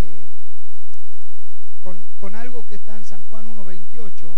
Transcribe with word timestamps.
Eh, 0.00 0.26
con, 1.82 1.98
con 2.18 2.34
algo 2.34 2.66
que 2.66 2.76
está 2.76 2.96
en 2.96 3.04
San 3.04 3.22
Juan 3.24 3.46
1.28. 3.46 4.34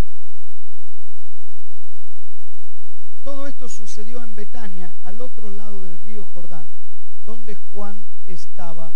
Todo 3.24 3.46
esto 3.46 3.68
sucedió 3.68 4.22
en 4.22 4.34
Betania, 4.34 4.92
al 5.04 5.20
otro 5.20 5.50
lado 5.50 5.82
del 5.82 5.98
río 6.00 6.24
Jordán, 6.34 6.66
donde 7.24 7.54
Juan 7.54 7.96
estaba 8.26 8.90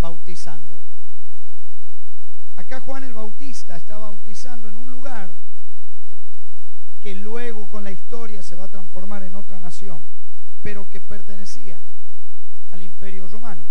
bautizando. 0.00 0.74
Acá 2.56 2.80
Juan 2.80 3.04
el 3.04 3.12
Bautista 3.12 3.76
está 3.76 3.98
bautizando 3.98 4.68
en 4.68 4.76
un 4.76 4.90
lugar 4.90 5.28
que 7.02 7.14
luego 7.14 7.68
con 7.68 7.84
la 7.84 7.92
historia 7.92 8.42
se 8.42 8.56
va 8.56 8.64
a 8.64 8.68
transformar 8.68 9.22
en 9.22 9.34
otra 9.34 9.60
nación, 9.60 10.00
pero 10.62 10.88
que 10.90 11.00
pertenecía 11.00 11.78
al 12.72 12.82
imperio 12.82 13.28
romano. 13.28 13.62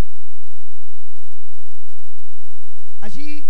Allí 3.05 3.45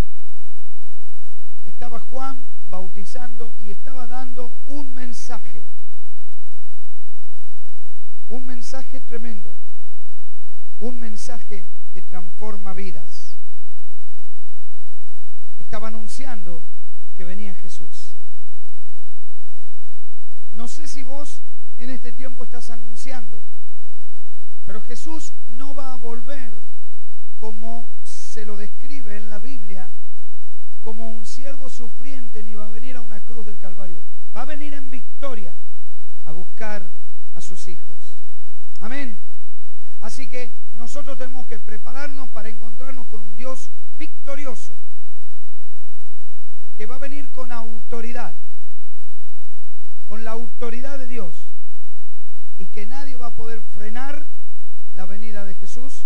estaba 1.66 1.98
Juan 1.98 2.38
bautizando 2.70 3.54
y 3.64 3.72
estaba 3.72 4.06
dando 4.06 4.52
un 4.68 4.94
mensaje, 4.94 5.62
un 8.28 8.46
mensaje 8.46 9.00
tremendo, 9.00 9.56
un 10.82 11.00
mensaje 11.00 11.64
que 11.94 12.02
transforma 12.02 12.74
vidas. 12.74 13.36
Estaba 15.62 15.88
anunciando 15.88 16.62
que 17.16 17.24
venía 17.24 17.56
Jesús. 17.56 18.10
No 20.58 20.68
sé 20.68 20.86
si 20.86 21.02
vos 21.02 21.40
en 21.78 21.92
este 21.92 22.12
tiempo 22.12 22.44
estás 22.44 22.72
anunciando, 22.72 23.40
pero 24.68 24.82
Jesús 24.82 25.32
no 25.52 25.74
va 25.74 25.94
a 25.94 25.96
volver 25.96 26.54
como 27.40 27.88
se 28.36 28.46
lo 28.46 28.58
describe 28.58 29.16
en 29.16 29.30
la 29.30 29.40
Biblia, 29.40 29.88
como 30.84 31.10
un 31.10 31.26
siervo 31.26 31.70
sufriente, 31.70 32.44
ni 32.44 32.54
va 32.54 32.66
a 32.66 32.70
venir 32.70 32.98
a 32.98 33.02
una 33.02 33.22
cruz 33.22 33.46
del 33.46 33.58
Calvario. 33.58 33.96
Va 34.36 34.42
a 34.42 34.46
venir 34.46 34.74
en 34.74 34.90
victoria 34.90 35.54
a 36.26 36.34
buscar 36.34 36.86
a 37.34 37.40
sus 37.40 37.70
hijos. 37.70 37.96
Amén. 38.82 39.18
Así 40.02 40.28
que 40.28 40.52
nosotros 40.78 41.18
tenemos 41.18 41.48
que 41.48 41.60
prepararnos 41.60 42.28
para 42.28 42.50
encontrarnos 42.50 43.08
con 43.08 43.22
un 43.22 43.34
Dios 43.38 43.70
victorioso, 43.98 44.74
que 46.78 46.88
va 46.88 46.96
a 46.96 47.00
venir 47.00 47.32
con 47.32 47.54
autoridad 47.54 48.34
con 50.10 50.26
la 50.26 50.32
autoridad 50.32 51.00
de 51.00 51.08
Dios 51.08 51.36
y 52.60 52.66
que 52.66 52.86
nadie 52.86 53.16
va 53.16 53.28
a 53.28 53.32
poder 53.34 53.62
frenar 53.74 54.26
la 54.94 55.06
venida 55.06 55.46
de 55.46 55.56
Jesús 55.56 56.04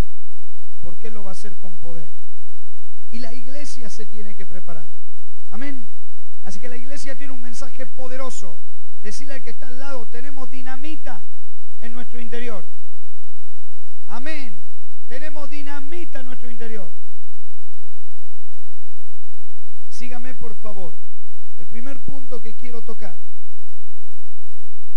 porque 0.83 1.07
Él 1.07 1.13
lo 1.13 1.23
va 1.23 1.31
a 1.31 1.33
hacer 1.33 1.53
con 1.55 1.73
poder. 1.75 2.07
Y 3.11 3.19
la 3.19 3.33
iglesia 3.33 3.89
se 3.89 4.05
tiene 4.05 4.35
que 4.35 4.45
preparar. 4.45 4.85
Amén. 5.51 5.85
Así 6.43 6.59
que 6.59 6.69
la 6.69 6.77
iglesia 6.77 7.15
tiene 7.15 7.33
un 7.33 7.41
mensaje 7.41 7.85
poderoso. 7.85 8.57
Decirle 9.03 9.35
al 9.35 9.41
que 9.41 9.51
está 9.51 9.67
al 9.67 9.79
lado, 9.79 10.05
tenemos 10.05 10.49
dinamita 10.49 11.21
en 11.81 11.93
nuestro 11.93 12.19
interior. 12.19 12.65
Amén. 14.07 14.53
Tenemos 15.07 15.49
dinamita 15.49 16.19
en 16.19 16.25
nuestro 16.25 16.49
interior. 16.49 16.89
Sígame 19.89 20.33
por 20.33 20.55
favor. 20.55 20.93
El 21.57 21.65
primer 21.65 21.99
punto 21.99 22.39
que 22.39 22.53
quiero 22.53 22.81
tocar 22.81 23.15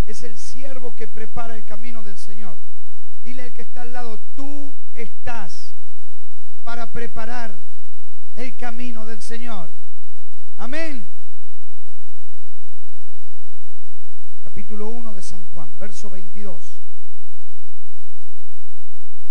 es 0.07 0.23
el 0.23 0.37
siervo 0.37 0.95
que 0.95 1.07
prepara 1.07 1.57
el 1.57 1.65
camino 1.65 2.03
del 2.03 2.19
Señor. 2.19 2.57
Dile 3.25 3.45
al 3.45 3.53
que 3.53 3.63
está 3.63 3.83
al 3.83 3.93
lado, 3.93 4.19
tú 4.35 4.75
estás 4.95 5.73
para 6.65 6.91
preparar 6.91 7.55
el 8.37 8.57
camino 8.57 9.07
del 9.07 9.23
Señor. 9.23 9.69
Amén. 10.57 11.07
Capítulo 14.43 14.89
1 14.89 15.15
de 15.15 15.23
San 15.23 15.45
Juan, 15.55 15.69
verso 15.79 16.11
22. 16.11 16.63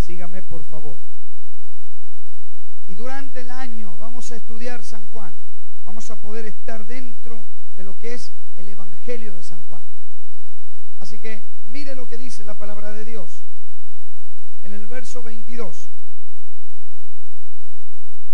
Sígame 0.06 0.42
por 0.42 0.64
favor. 0.64 0.98
Y 2.88 2.96
durante 2.96 3.42
el 3.42 3.52
año 3.52 3.98
vamos 3.98 4.32
a 4.32 4.38
estudiar 4.38 4.84
San 4.84 5.06
Juan. 5.08 5.34
Vamos 5.86 6.10
a 6.12 6.16
poder 6.16 6.46
estar 6.46 6.86
dentro 6.86 7.40
de 7.76 7.84
lo 7.84 7.98
que 8.00 8.14
es 8.14 8.32
el 8.58 8.70
Evangelio 8.70 9.36
de 9.36 9.44
San 9.44 9.62
Juan. 9.68 9.82
Así 11.00 11.20
que 11.20 11.42
mire 11.72 11.94
lo 11.94 12.08
que 12.08 12.18
dice 12.18 12.46
la 12.46 12.54
palabra 12.54 12.92
de 12.92 13.04
Dios 13.04 13.42
en 14.64 14.74
el 14.74 14.88
verso 14.88 15.24
22. 15.24 15.88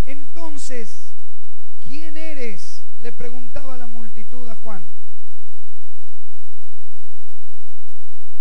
Entonces, 0.06 1.12
¿quién 1.84 2.18
eres? 2.18 2.82
Le 3.02 3.12
preguntaba 3.12 3.78
la 3.78 3.88
multitud 3.88 4.48
a 4.48 4.56
Juan. 4.56 4.84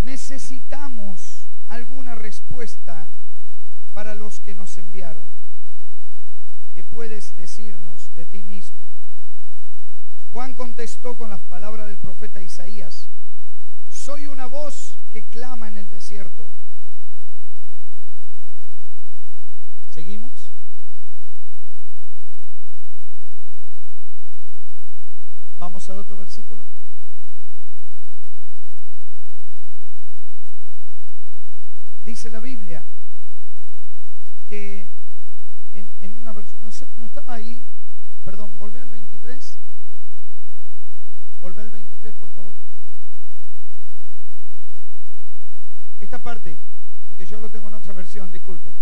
Necesitamos 0.03 1.43
alguna 1.67 2.15
respuesta 2.15 3.07
para 3.93 4.15
los 4.15 4.39
que 4.39 4.55
nos 4.55 4.77
enviaron. 4.77 5.23
¿Qué 6.75 6.83
puedes 6.83 7.35
decirnos 7.35 8.09
de 8.15 8.25
ti 8.25 8.43
mismo? 8.43 8.77
Juan 10.33 10.53
contestó 10.53 11.15
con 11.15 11.29
las 11.31 11.41
palabras 11.41 11.87
del 11.87 11.97
profeta 11.97 12.41
Isaías. 12.41 13.07
Soy 13.89 14.27
una 14.27 14.45
voz 14.45 14.97
que 15.11 15.23
clama 15.23 15.67
en 15.67 15.77
el 15.77 15.89
desierto. 15.89 16.45
¿Seguimos? 19.97 20.51
Vamos 25.57 25.89
al 25.89 25.97
otro 25.97 26.15
versículo. 26.17 26.63
Dice 32.05 32.29
la 32.29 32.39
Biblia 32.39 32.83
que 34.47 34.85
en, 35.73 36.13
una 36.21 36.31
versión, 36.31 36.61
no, 36.61 36.69
sé, 36.69 36.85
no 36.99 37.07
estaba 37.07 37.33
ahí, 37.33 37.63
perdón, 38.23 38.51
volvé 38.59 38.79
al 38.79 38.89
23. 38.89 39.57
Volvé 41.41 41.61
al 41.63 41.71
23, 41.71 42.13
por 42.19 42.29
favor. 42.29 42.53
Esta 45.99 46.19
parte, 46.19 46.51
es 46.51 47.17
que 47.17 47.25
yo 47.25 47.41
lo 47.41 47.49
tengo 47.49 47.69
en 47.69 47.73
otra 47.73 47.93
versión, 47.93 48.29
disculpen. 48.29 48.77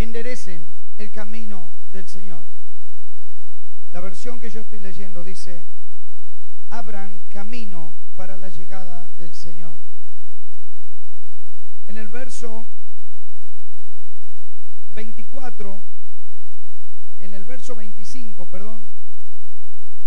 Enderecen 0.00 0.66
el 0.96 1.10
camino 1.10 1.68
del 1.92 2.08
Señor. 2.08 2.42
La 3.92 4.00
versión 4.00 4.40
que 4.40 4.48
yo 4.48 4.62
estoy 4.62 4.78
leyendo 4.78 5.22
dice, 5.22 5.62
abran 6.70 7.20
camino 7.30 7.92
para 8.16 8.38
la 8.38 8.48
llegada 8.48 9.06
del 9.18 9.34
Señor. 9.34 9.74
En 11.86 11.98
el 11.98 12.08
verso 12.08 12.64
24, 14.94 15.78
en 17.20 17.34
el 17.34 17.44
verso 17.44 17.74
25, 17.74 18.46
perdón, 18.46 18.80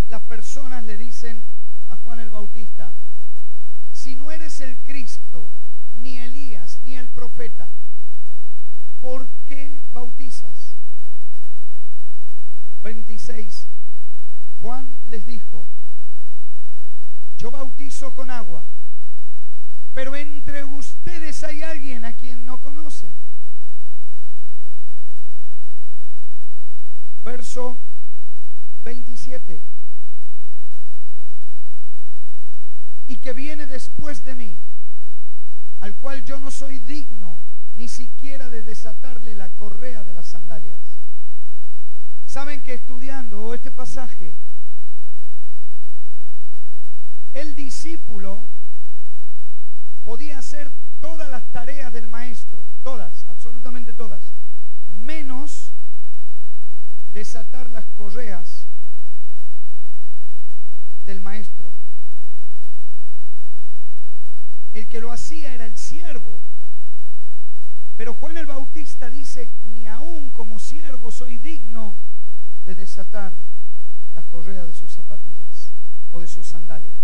las 0.08 0.22
personas 0.22 0.82
le 0.82 0.98
dicen 0.98 1.40
a 1.88 1.94
Juan 1.98 2.18
el 2.18 2.30
Bautista, 2.30 2.90
si 3.92 4.16
no 4.16 4.32
eres 4.32 4.60
el 4.60 4.76
Cristo, 4.78 5.48
ni 6.02 6.18
Elías, 6.18 6.80
ni 6.84 6.96
el 6.96 7.06
profeta, 7.10 7.68
¿por 9.04 9.28
qué 9.46 9.82
bautizas? 9.92 10.72
26. 12.82 13.66
Juan 14.62 14.88
les 15.10 15.26
dijo, 15.26 15.66
yo 17.36 17.50
bautizo 17.50 18.14
con 18.14 18.30
agua, 18.30 18.64
pero 19.92 20.16
entre 20.16 20.64
ustedes 20.64 21.44
hay 21.44 21.62
alguien 21.62 22.06
a 22.06 22.14
quien 22.14 22.46
no 22.46 22.58
conocen. 22.62 23.12
Verso 27.26 27.76
27. 28.84 29.60
Y 33.08 33.16
que 33.16 33.34
viene 33.34 33.66
después 33.66 34.24
de 34.24 34.34
mí, 34.34 34.56
al 35.80 35.94
cual 35.96 36.24
yo 36.24 36.40
no 36.40 36.50
soy 36.50 36.78
digno 36.78 37.36
ni 37.76 37.88
siquiera 37.88 38.48
de 38.48 38.62
desatarle 38.62 39.34
la 39.34 39.48
correa 39.50 40.04
de 40.04 40.12
las 40.12 40.26
sandalias. 40.26 40.80
Saben 42.26 42.62
que 42.62 42.74
estudiando 42.74 43.54
este 43.54 43.70
pasaje, 43.70 44.32
el 47.34 47.54
discípulo 47.54 48.42
podía 50.04 50.38
hacer 50.38 50.70
todas 51.00 51.30
las 51.30 51.44
tareas 51.52 51.92
del 51.92 52.08
maestro, 52.08 52.58
todas, 52.82 53.24
absolutamente 53.30 53.92
todas, 53.92 54.22
menos 55.02 55.70
desatar 57.12 57.70
las 57.70 57.84
correas 57.96 58.64
del 61.06 61.20
maestro. 61.20 61.64
El 64.74 64.88
que 64.88 65.00
lo 65.00 65.12
hacía 65.12 65.54
era 65.54 65.66
el 65.66 65.76
siervo. 65.76 66.40
Pero 68.04 68.16
Juan 68.16 68.36
el 68.36 68.44
Bautista 68.44 69.08
dice, 69.08 69.48
ni 69.72 69.86
aún 69.86 70.28
como 70.32 70.58
siervo 70.58 71.10
soy 71.10 71.38
digno 71.38 71.94
de 72.66 72.74
desatar 72.74 73.32
las 74.14 74.26
correas 74.26 74.66
de 74.66 74.74
sus 74.74 74.92
zapatillas 74.92 75.70
o 76.12 76.20
de 76.20 76.28
sus 76.28 76.46
sandalias. 76.46 76.98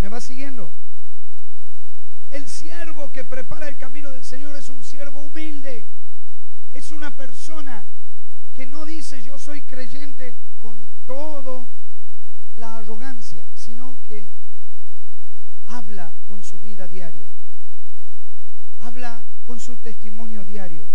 ¿Me 0.00 0.08
va 0.08 0.22
siguiendo? 0.22 0.72
El 2.30 2.48
siervo 2.48 3.12
que 3.12 3.24
prepara 3.24 3.68
el 3.68 3.76
camino 3.76 4.10
del 4.10 4.24
Señor 4.24 4.56
es 4.56 4.70
un 4.70 4.82
siervo 4.82 5.20
humilde. 5.20 5.84
Es 6.72 6.90
una 6.90 7.14
persona 7.14 7.84
que 8.54 8.64
no 8.64 8.86
dice 8.86 9.22
yo 9.22 9.38
soy 9.38 9.60
creyente 9.60 10.32
con 10.62 10.78
todo 11.06 11.66
la 12.56 12.78
arrogancia, 12.78 13.44
sino 13.54 13.96
que 14.08 14.24
habla 15.66 16.10
con 16.26 16.42
su 16.42 16.58
vida 16.60 16.88
diaria. 16.88 17.35
Habla 18.86 19.20
con 19.48 19.58
su 19.58 19.74
testimonio 19.78 20.44
diario. 20.44 20.86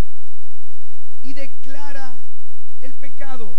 Y 1.23 1.33
declara 1.33 2.15
el 2.81 2.93
pecado. 2.93 3.57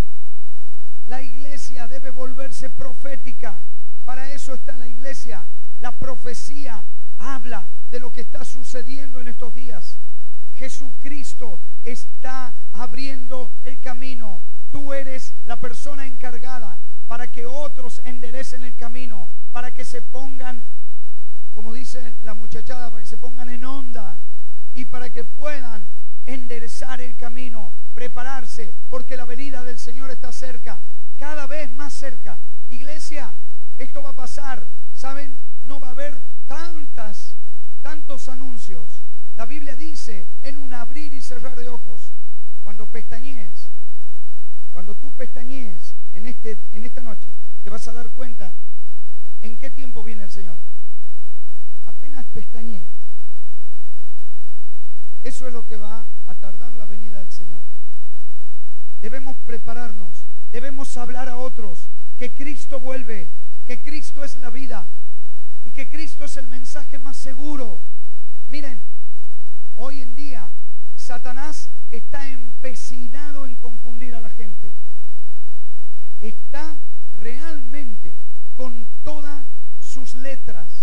La 1.07 1.21
iglesia 1.21 1.87
debe 1.87 2.09
volverse 2.09 2.71
profética. 2.71 3.53
Para 4.05 4.31
eso 4.33 4.55
está 4.55 4.75
la 4.75 4.87
iglesia. 4.87 5.43
La 5.81 5.91
profecía 5.91 6.81
habla 7.19 7.63
de 7.91 7.99
lo 7.99 8.11
que 8.11 8.21
está 8.21 8.43
sucediendo 8.43 9.21
en 9.21 9.27
estos 9.27 9.53
días. 9.53 9.97
Jesucristo 10.57 11.59
está 11.83 12.51
abriendo 12.73 13.51
el 13.65 13.79
camino. 13.81 14.41
Tú 14.71 14.93
eres 14.93 15.31
la 15.45 15.57
persona 15.57 16.07
encargada 16.07 16.75
para 17.07 17.27
que 17.27 17.45
otros 17.45 18.01
enderecen 18.03 18.63
el 18.63 18.75
camino, 18.77 19.27
para 19.51 19.69
que 19.69 19.85
se 19.85 20.01
pongan, 20.01 20.63
como 21.53 21.73
dice 21.73 22.13
la 22.23 22.33
muchachada, 22.33 22.89
para 22.89 23.03
que 23.03 23.09
se 23.09 23.17
pongan 23.17 23.49
en 23.49 23.63
onda 23.63 24.17
y 24.73 24.85
para 24.85 25.09
que 25.09 25.23
puedan 25.23 25.83
enderezar 26.25 27.01
el 27.01 27.15
camino, 27.15 27.71
prepararse, 27.93 28.73
porque 28.89 29.17
la 29.17 29.25
venida 29.25 29.63
del 29.63 29.77
Señor 29.77 30.09
está 30.11 30.31
cerca, 30.31 30.79
cada 31.19 31.47
vez 31.47 31.71
más 31.73 31.93
cerca. 31.93 32.37
Iglesia, 32.69 33.31
esto 33.77 34.01
va 34.01 34.09
a 34.09 34.13
pasar, 34.13 34.63
¿saben? 34.95 35.35
No 35.65 35.79
va 35.79 35.89
a 35.89 35.91
haber 35.91 36.17
tantas, 36.47 37.33
tantos 37.81 38.29
anuncios. 38.29 39.01
La 39.37 39.45
Biblia 39.45 39.75
dice 39.75 40.25
en 40.43 40.57
un 40.57 40.73
abrir 40.73 41.13
y 41.13 41.21
cerrar 41.21 41.57
de 41.57 41.67
ojos, 41.67 42.11
cuando 42.63 42.85
pestañees, 42.87 43.67
cuando 44.71 44.95
tú 44.95 45.11
pestañees 45.11 45.93
en, 46.13 46.25
este, 46.25 46.57
en 46.73 46.83
esta 46.83 47.01
noche, 47.01 47.27
te 47.63 47.69
vas 47.69 47.87
a 47.87 47.93
dar 47.93 48.09
cuenta 48.09 48.51
en 49.41 49.57
qué 49.57 49.69
tiempo 49.69 50.03
viene 50.03 50.23
el 50.23 50.31
Señor. 50.31 50.55
Apenas 52.13 52.31
pestañees. 52.31 52.83
Eso 55.23 55.47
es 55.47 55.53
lo 55.53 55.65
que 55.65 55.77
va 55.77 56.05
a 56.27 56.35
tardar 56.35 56.71
la 56.73 56.85
venida 56.85 57.17
del 57.17 57.31
Señor. 57.31 57.57
Debemos 59.01 59.35
prepararnos, 59.47 60.11
debemos 60.51 60.95
hablar 60.95 61.27
a 61.27 61.37
otros 61.37 61.87
que 62.19 62.29
Cristo 62.29 62.79
vuelve, 62.79 63.29
que 63.65 63.81
Cristo 63.81 64.23
es 64.23 64.37
la 64.37 64.51
vida 64.51 64.85
y 65.65 65.71
que 65.71 65.89
Cristo 65.89 66.25
es 66.25 66.37
el 66.37 66.47
mensaje 66.49 66.99
más 66.99 67.17
seguro. 67.17 67.79
Miren, 68.51 68.79
hoy 69.75 70.01
en 70.01 70.15
día 70.15 70.47
Satanás 70.95 71.67
está 71.89 72.29
empecinado 72.29 73.47
en 73.47 73.55
confundir 73.55 74.13
a 74.13 74.21
la 74.21 74.29
gente. 74.29 74.69
Está 76.21 76.75
realmente 77.19 78.11
con 78.55 78.85
todas 79.03 79.43
sus 79.81 80.13
letras. 80.13 80.82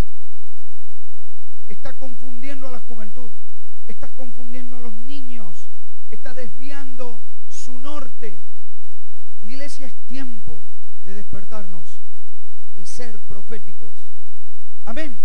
Está 1.70 1.92
confundiendo 1.94 2.66
a 2.66 2.72
la 2.72 2.80
juventud, 2.80 3.30
está 3.86 4.08
confundiendo 4.08 4.76
a 4.76 4.80
los 4.80 4.92
niños, 4.92 5.56
está 6.10 6.34
desviando 6.34 7.18
su 7.48 7.78
norte. 7.78 8.36
iglesia 9.46 9.86
es 9.86 9.94
tiempo 10.08 10.60
de 11.04 11.14
despertarnos 11.14 12.00
y 12.76 12.84
ser 12.84 13.18
proféticos. 13.20 13.94
Amén. 14.84 15.16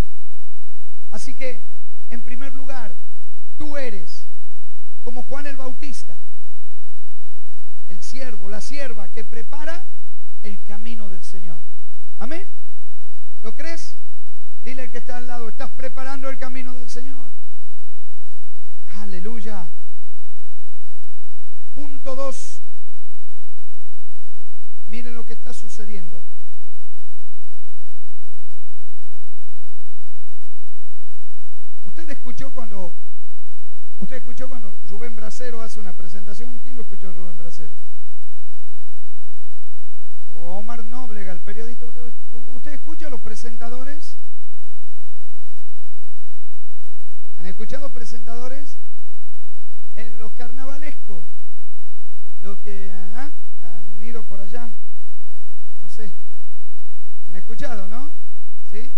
Así 1.10 1.34
que, 1.34 1.60
en 2.12 2.22
primer 2.22 2.54
lugar, 2.54 2.94
tú 3.58 3.76
eres 3.76 4.24
como 5.04 5.24
Juan 5.24 5.48
el 5.48 5.58
Bautista, 5.58 6.16
el 7.90 8.04
siervo, 8.04 8.50
la 8.50 8.62
sierva 8.62 9.08
que 9.08 9.24
prepara 9.24 9.84
el 10.44 10.60
camino 10.68 11.10
del 11.10 11.24
Señor. 11.24 11.58
Amén. 12.20 12.46
¿Lo 13.42 13.56
crees? 13.56 13.96
Dile 14.66 14.82
al 14.82 14.90
que 14.90 14.98
está 14.98 15.18
al 15.18 15.28
lado, 15.28 15.48
estás 15.48 15.70
preparando 15.70 16.28
el 16.28 16.40
camino 16.40 16.74
del 16.74 16.90
Señor. 16.90 17.28
Aleluya. 18.98 19.68
Punto 21.76 22.16
2. 22.16 22.62
Miren 24.90 25.14
lo 25.14 25.24
que 25.24 25.34
está 25.34 25.54
sucediendo. 25.54 26.20
Usted 31.84 32.10
escuchó 32.10 32.50
cuando 32.52 32.92
usted 34.00 34.16
escuchó 34.18 34.50
cuando 34.50 34.74
Rubén 34.90 35.16
Bracero 35.16 35.62
hace 35.62 35.80
una 35.80 35.94
presentación. 35.94 36.60
¿Quién 36.64 36.76
lo 36.76 36.82
escuchó 36.82 37.12
Rubén 37.14 37.38
Bracero? 37.38 37.74
O 40.36 40.58
Omar 40.58 40.84
Noblega, 40.84 41.34
el 41.34 41.40
periodista. 41.40 41.86
¿Usted, 41.86 42.02
usted 42.56 42.74
escucha 42.74 43.06
a 43.06 43.10
los 43.12 43.22
presentadores? 43.22 44.16
¿Han 47.38 47.46
escuchado 47.46 47.90
presentadores? 47.90 48.78
En 49.96 50.18
los 50.18 50.32
carnavalescos, 50.34 51.24
los 52.42 52.58
que 52.60 52.92
¿ah? 53.16 53.30
han 53.64 54.04
ido 54.04 54.24
por 54.24 54.42
allá, 54.42 54.70
no 55.82 55.90
sé, 55.90 56.12
han 57.30 57.36
escuchado, 57.36 57.88
¿no? 57.88 58.12
¿Sí? 58.72 58.92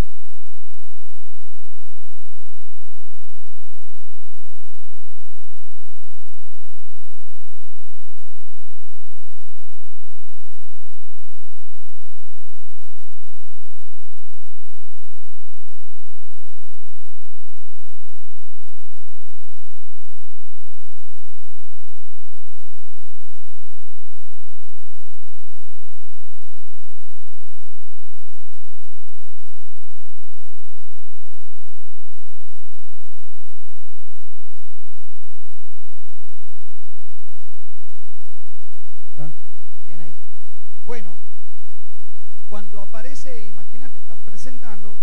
Aparece, 42.88 43.48
imagínate, 43.48 44.00
está 44.00 44.16
presentando, 44.16 44.96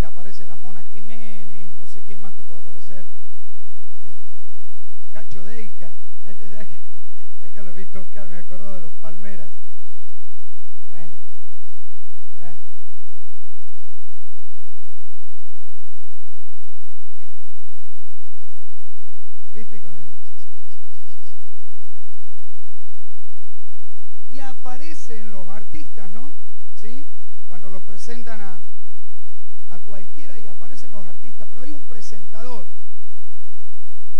que 0.00 0.04
aparece 0.04 0.44
la 0.46 0.56
Mona 0.56 0.82
Jiménez, 0.92 1.70
no 1.78 1.86
sé 1.86 2.02
quién 2.02 2.20
más 2.20 2.34
te 2.34 2.42
puede 2.42 2.58
aparecer, 2.58 3.04
eh, 3.04 4.16
Cacho 5.12 5.44
Deica, 5.44 5.92
es 6.26 6.34
que 7.52 7.62
lo 7.62 7.70
he 7.70 7.74
visto 7.74 8.00
Oscar, 8.00 8.28
me 8.28 8.38
acuerdo 8.38 8.74
de 8.74 8.80
los 8.80 8.92
Palmeras. 8.94 9.52
Bueno, 10.90 11.14
ahora. 12.34 12.56
¿Viste 19.54 19.80
con 19.80 19.94
el... 19.94 20.10
Y 24.34 24.40
aparecen 24.40 25.30
los 25.30 25.46
artistas, 25.46 26.10
¿no? 26.10 26.32
Cuando 27.46 27.70
lo 27.70 27.78
presentan 27.78 28.40
a, 28.40 28.58
a 29.70 29.78
cualquiera 29.78 30.36
y 30.40 30.48
aparecen 30.48 30.90
los 30.90 31.06
artistas, 31.06 31.46
pero 31.48 31.62
hay 31.62 31.70
un 31.70 31.82
presentador. 31.82 32.66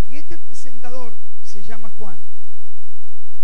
Y 0.08 0.16
este 0.16 0.38
presentador 0.38 1.12
se 1.44 1.64
llama 1.64 1.90
Juan. 1.98 2.18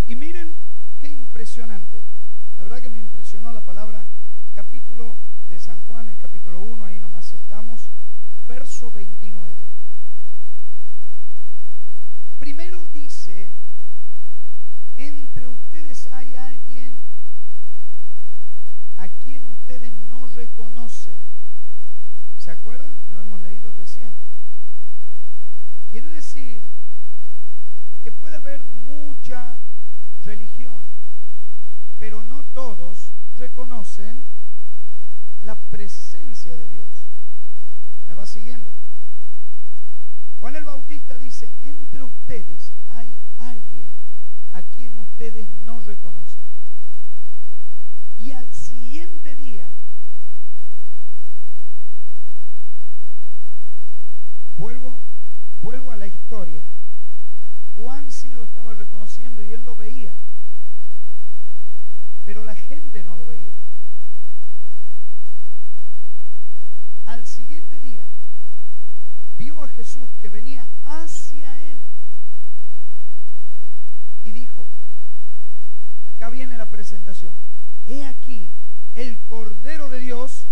Y 0.07 0.15
miren 0.15 0.55
qué 1.01 1.09
impresionante. 1.09 2.01
La 2.59 2.63
verdad 2.63 2.81
que 2.81 2.91
me 2.91 3.01
impresionó 3.01 3.53
la 3.53 3.61
palabra 3.61 4.05
capítulo 4.55 5.17
de 5.51 5.59
San 5.59 5.81
Juan, 5.89 6.09
el 6.09 6.19
capítulo 6.19 6.61
1, 6.61 6.85
ahí 6.85 7.01
nomás 7.01 7.33
estamos, 7.33 7.91
verso 8.47 8.93
29. 8.93 9.53
Primero 12.39 12.81
dice, 12.95 13.49
entre 14.97 15.49
ustedes 15.49 16.07
hay 16.13 16.37
alguien 16.37 17.09
a 18.99 19.09
quien 19.09 19.45
ustedes 19.47 19.93
no 20.09 20.27
reconocen. 20.29 21.15
¿Se 22.39 22.51
acuerdan? 22.51 22.93
Lo 23.13 23.21
hemos 23.21 23.41
leído 23.41 23.73
recién. 23.73 24.13
Quiere 25.91 26.09
decir 26.09 26.61
que 28.05 28.13
puede 28.13 28.37
haber 28.37 28.63
mucha 28.87 29.57
religión, 30.25 30.83
pero 31.99 32.23
no 32.25 32.43
todos 32.55 33.11
reconocen 33.39 34.23
la 35.45 35.55
presencia 35.55 36.57
de 36.57 36.69
Dios. 36.69 36.89
¿Me 38.07 38.15
va 38.15 38.27
siguiendo? 38.27 38.71
Juan 40.41 40.57
el 40.57 40.65
Bautista 40.65 41.17
dice, 41.19 41.49
entre 41.65 42.03
ustedes 42.03 42.73
hay 42.91 43.09
alguien 43.39 43.91
a 44.53 44.63
quien 44.63 44.97
ustedes 44.99 45.47
no 45.65 45.81
reconocen. 45.81 46.48
Y 48.23 48.33
al 48.33 48.53
siguiente 48.53 49.35
día, 49.37 49.69
vuelvo, 54.59 54.99
vuelvo 55.63 55.93
a 55.93 55.97
la 55.97 56.07
historia. 56.07 56.63
Juan 57.77 58.11
sí 58.11 58.29
lo 58.31 58.45
estaba 58.45 58.75
reconociendo 58.75 59.43
y 59.43 59.53
él 59.53 59.63
lo 59.65 59.77
veía, 59.77 60.13
pero 62.27 62.45
la 62.45 62.57
gente 62.57 63.05
no 63.05 63.17
lo 63.17 63.25
veía. 63.27 63.53
Al 67.07 67.25
siguiente 67.25 67.79
día, 67.81 68.05
vio 69.39 69.63
a 69.63 69.69
Jesús 69.69 70.09
que 70.21 70.29
venía 70.29 70.67
hacia 70.85 71.49
él 71.71 71.79
y 74.25 74.33
dijo, 74.33 74.67
acá 76.15 76.29
viene 76.31 76.59
la 76.59 76.67
presentación, 76.67 77.33
he 77.89 78.05
aquí 78.05 78.49
el 78.95 79.17
Cordero 79.29 79.89
de 79.89 79.99
Dios 79.99 80.45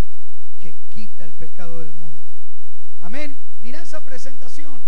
que 0.62 0.75
quita 0.95 1.25
el 1.25 1.33
pecado 1.33 1.81
del 1.81 1.93
mundo. 1.93 2.16
Amén. 3.02 3.37
Mira 3.62 3.83
esa 3.83 4.00
presentación. 4.00 4.81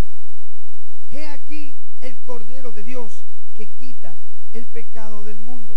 He 1.13 1.27
aquí 1.29 1.75
el 2.01 2.17
Cordero 2.27 2.73
de 2.73 2.83
Dios 2.83 3.23
que 3.57 3.67
quita 3.67 4.15
el 4.55 4.65
pecado 4.65 5.25
del 5.25 5.39
mundo. 5.41 5.75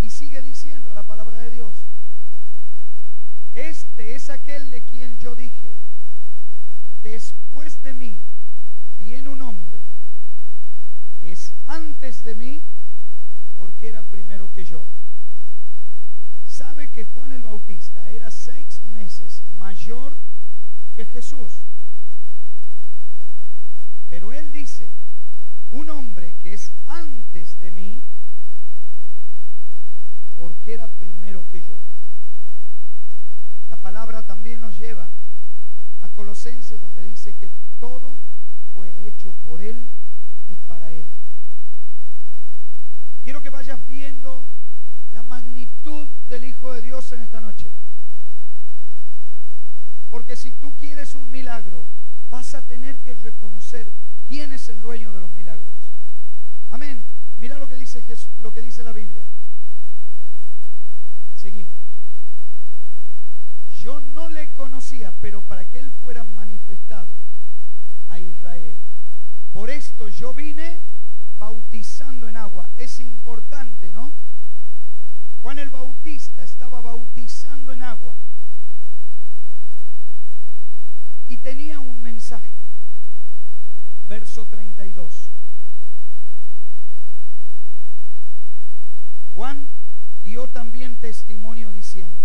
Y 0.00 0.08
sigue 0.08 0.40
diciendo 0.42 0.92
la 0.94 1.02
palabra 1.02 1.38
de 1.38 1.50
Dios. 1.50 1.74
Este 3.54 4.14
es 4.14 4.30
aquel 4.30 4.70
de 4.70 4.80
quien 4.80 5.18
yo 5.18 5.34
dije, 5.36 5.70
después 7.02 7.82
de 7.82 7.94
mí 7.94 8.18
viene 8.98 9.28
un 9.28 9.42
hombre 9.42 9.78
que 11.20 11.32
es 11.32 11.52
antes 11.66 12.24
de 12.24 12.34
mí 12.34 12.62
porque 13.64 13.88
era 13.88 14.02
primero 14.02 14.50
que 14.54 14.62
yo. 14.62 14.84
Sabe 16.46 16.86
que 16.88 17.06
Juan 17.06 17.32
el 17.32 17.42
Bautista 17.42 18.10
era 18.10 18.30
seis 18.30 18.78
meses 18.92 19.40
mayor 19.58 20.12
que 20.94 21.06
Jesús. 21.06 21.54
Pero 24.10 24.34
él 24.34 24.52
dice, 24.52 24.86
un 25.70 25.88
hombre 25.88 26.34
que 26.42 26.52
es 26.52 26.72
antes 26.88 27.58
de 27.58 27.70
mí 27.70 28.02
porque 30.36 30.74
era 30.74 30.86
primero 30.86 31.42
que 31.50 31.62
yo. 31.62 31.78
La 33.70 33.76
palabra 33.76 34.22
también 34.24 34.60
nos 34.60 34.76
lleva 34.76 35.08
a 36.02 36.08
Colosenses 36.10 36.78
donde 36.78 37.02
dice 37.02 37.32
que 37.32 37.48
todo 37.80 38.12
fue 38.74 38.92
hecho 39.06 39.32
por 39.46 39.62
Él 39.62 39.86
y 40.50 40.54
para 40.68 40.92
Él. 40.92 41.06
Quiero 43.24 43.40
que 43.40 43.48
vayas 43.48 43.78
viendo 43.88 44.44
la 45.14 45.22
magnitud 45.22 46.06
del 46.28 46.44
Hijo 46.44 46.74
de 46.74 46.82
Dios 46.82 47.10
en 47.12 47.22
esta 47.22 47.40
noche. 47.40 47.70
Porque 50.10 50.36
si 50.36 50.50
tú 50.50 50.74
quieres 50.78 51.14
un 51.14 51.30
milagro, 51.30 51.86
vas 52.30 52.54
a 52.54 52.60
tener 52.60 52.96
que 52.96 53.14
reconocer 53.14 53.86
quién 54.28 54.52
es 54.52 54.68
el 54.68 54.80
dueño 54.82 55.10
de 55.10 55.20
los 55.20 55.30
milagros. 55.32 55.64
Amén. 56.70 57.02
Mira 57.40 57.58
lo 57.58 57.66
que 57.66 57.76
dice, 57.76 58.02
Jesús, 58.02 58.28
lo 58.42 58.52
que 58.52 58.60
dice 58.60 58.84
la 58.84 58.92
Biblia. 58.92 59.24
Seguimos. 61.40 61.72
Yo 63.80 64.00
no 64.00 64.28
le 64.28 64.52
conocía, 64.52 65.12
pero 65.22 65.40
para 65.40 65.64
que 65.64 65.78
él 65.78 65.90
fuera 66.02 66.24
manifestado 66.24 67.08
a 68.10 68.18
Israel. 68.18 68.76
Por 69.54 69.70
esto 69.70 70.08
yo 70.08 70.34
vine 70.34 70.78
bautizando 71.38 72.28
en 72.28 72.36
agua. 72.36 72.68
Es 72.78 73.00
importante, 73.00 73.90
¿no? 73.92 74.12
Juan 75.42 75.58
el 75.58 75.68
Bautista 75.68 76.42
estaba 76.42 76.80
bautizando 76.80 77.72
en 77.72 77.82
agua 77.82 78.14
y 81.28 81.36
tenía 81.36 81.80
un 81.80 82.00
mensaje. 82.02 82.48
Verso 84.08 84.46
32. 84.46 85.30
Juan 89.34 89.66
dio 90.22 90.46
también 90.48 90.96
testimonio 90.96 91.72
diciendo, 91.72 92.24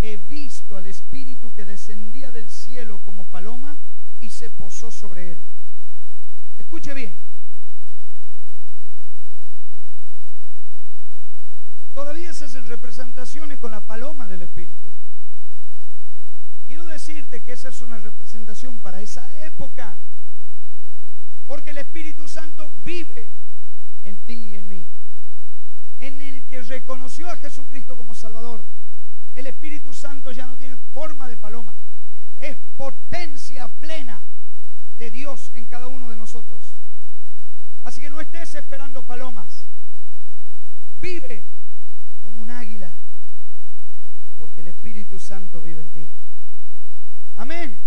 he 0.00 0.16
visto 0.16 0.76
al 0.76 0.86
Espíritu 0.86 1.52
que 1.54 1.64
descendía 1.64 2.30
del 2.30 2.48
cielo 2.48 3.00
como 3.04 3.24
paloma 3.24 3.76
y 4.20 4.30
se 4.30 4.48
posó 4.48 4.90
sobre 4.90 5.32
él. 5.32 5.38
Escuche 6.58 6.94
bien. 6.94 7.33
Todavía 11.94 12.32
se 12.32 12.46
hacen 12.46 12.66
representaciones 12.68 13.58
con 13.60 13.70
la 13.70 13.80
paloma 13.80 14.26
del 14.26 14.42
Espíritu. 14.42 14.74
Quiero 16.66 16.84
decirte 16.86 17.40
que 17.40 17.52
esa 17.52 17.68
es 17.68 17.80
una 17.82 17.98
representación 17.98 18.78
para 18.78 19.00
esa 19.00 19.24
época. 19.44 19.96
Porque 21.46 21.70
el 21.70 21.78
Espíritu 21.78 22.26
Santo 22.26 22.68
vive 22.84 23.28
en 24.02 24.16
ti 24.26 24.32
y 24.32 24.56
en 24.56 24.68
mí. 24.68 24.84
En 26.00 26.20
el 26.20 26.42
que 26.44 26.62
reconoció 26.62 27.30
a 27.30 27.36
Jesucristo 27.36 27.96
como 27.96 28.14
Salvador. 28.14 28.64
El 29.36 29.46
Espíritu 29.46 29.94
Santo 29.94 30.32
ya 30.32 30.46
no 30.46 30.56
tiene 30.56 30.76
forma 30.92 31.28
de 31.28 31.36
paloma. 31.36 31.74
Es 32.40 32.56
potencia 32.76 33.68
plena 33.68 34.20
de 34.98 35.10
Dios 35.10 35.50
en 35.54 35.64
cada 35.66 35.86
uno 35.86 36.10
de 36.10 36.16
nosotros. 36.16 36.62
Así 37.84 38.00
que 38.00 38.10
no 38.10 38.20
estés 38.20 38.54
esperando 38.54 39.02
palomas. 39.02 39.64
Vive 41.00 41.44
como 42.24 42.42
un 42.42 42.50
águila. 42.50 42.90
Porque 44.38 44.62
el 44.62 44.68
Espíritu 44.68 45.20
Santo 45.20 45.60
vive 45.60 45.82
en 45.82 45.90
ti. 45.90 46.08
Amén. 47.36 47.78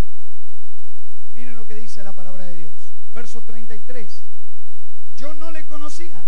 Miren 1.36 1.56
lo 1.56 1.67
que 1.67 1.75
dice 1.75 2.03
la 2.03 2.13
palabra 2.13 2.46
de 2.46 2.56
Dios. 2.56 2.72
Verso 3.13 3.41
33. 3.41 4.22
Yo 5.17 5.34
no 5.34 5.51
le 5.51 5.65
conocía. 5.65 6.24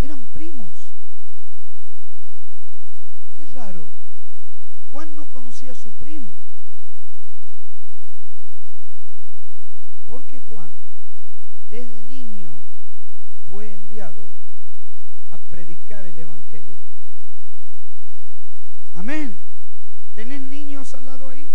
Eran 0.00 0.24
primos. 0.34 0.68
Qué 3.36 3.46
raro. 3.46 3.88
Juan 4.92 5.16
no 5.16 5.26
conocía 5.26 5.72
a 5.72 5.74
su 5.74 5.90
primo. 5.92 6.30
Porque 10.06 10.40
Juan, 10.48 10.70
desde 11.76 12.02
niño, 12.04 12.52
fue 13.50 13.70
enviado 13.74 14.24
a 15.30 15.36
predicar 15.50 16.06
el 16.06 16.18
Evangelio. 16.18 16.78
Amén. 18.94 19.36
¿Tenés 20.14 20.40
niños 20.40 20.94
al 20.94 21.04
lado 21.04 21.28
ahí? 21.28 21.46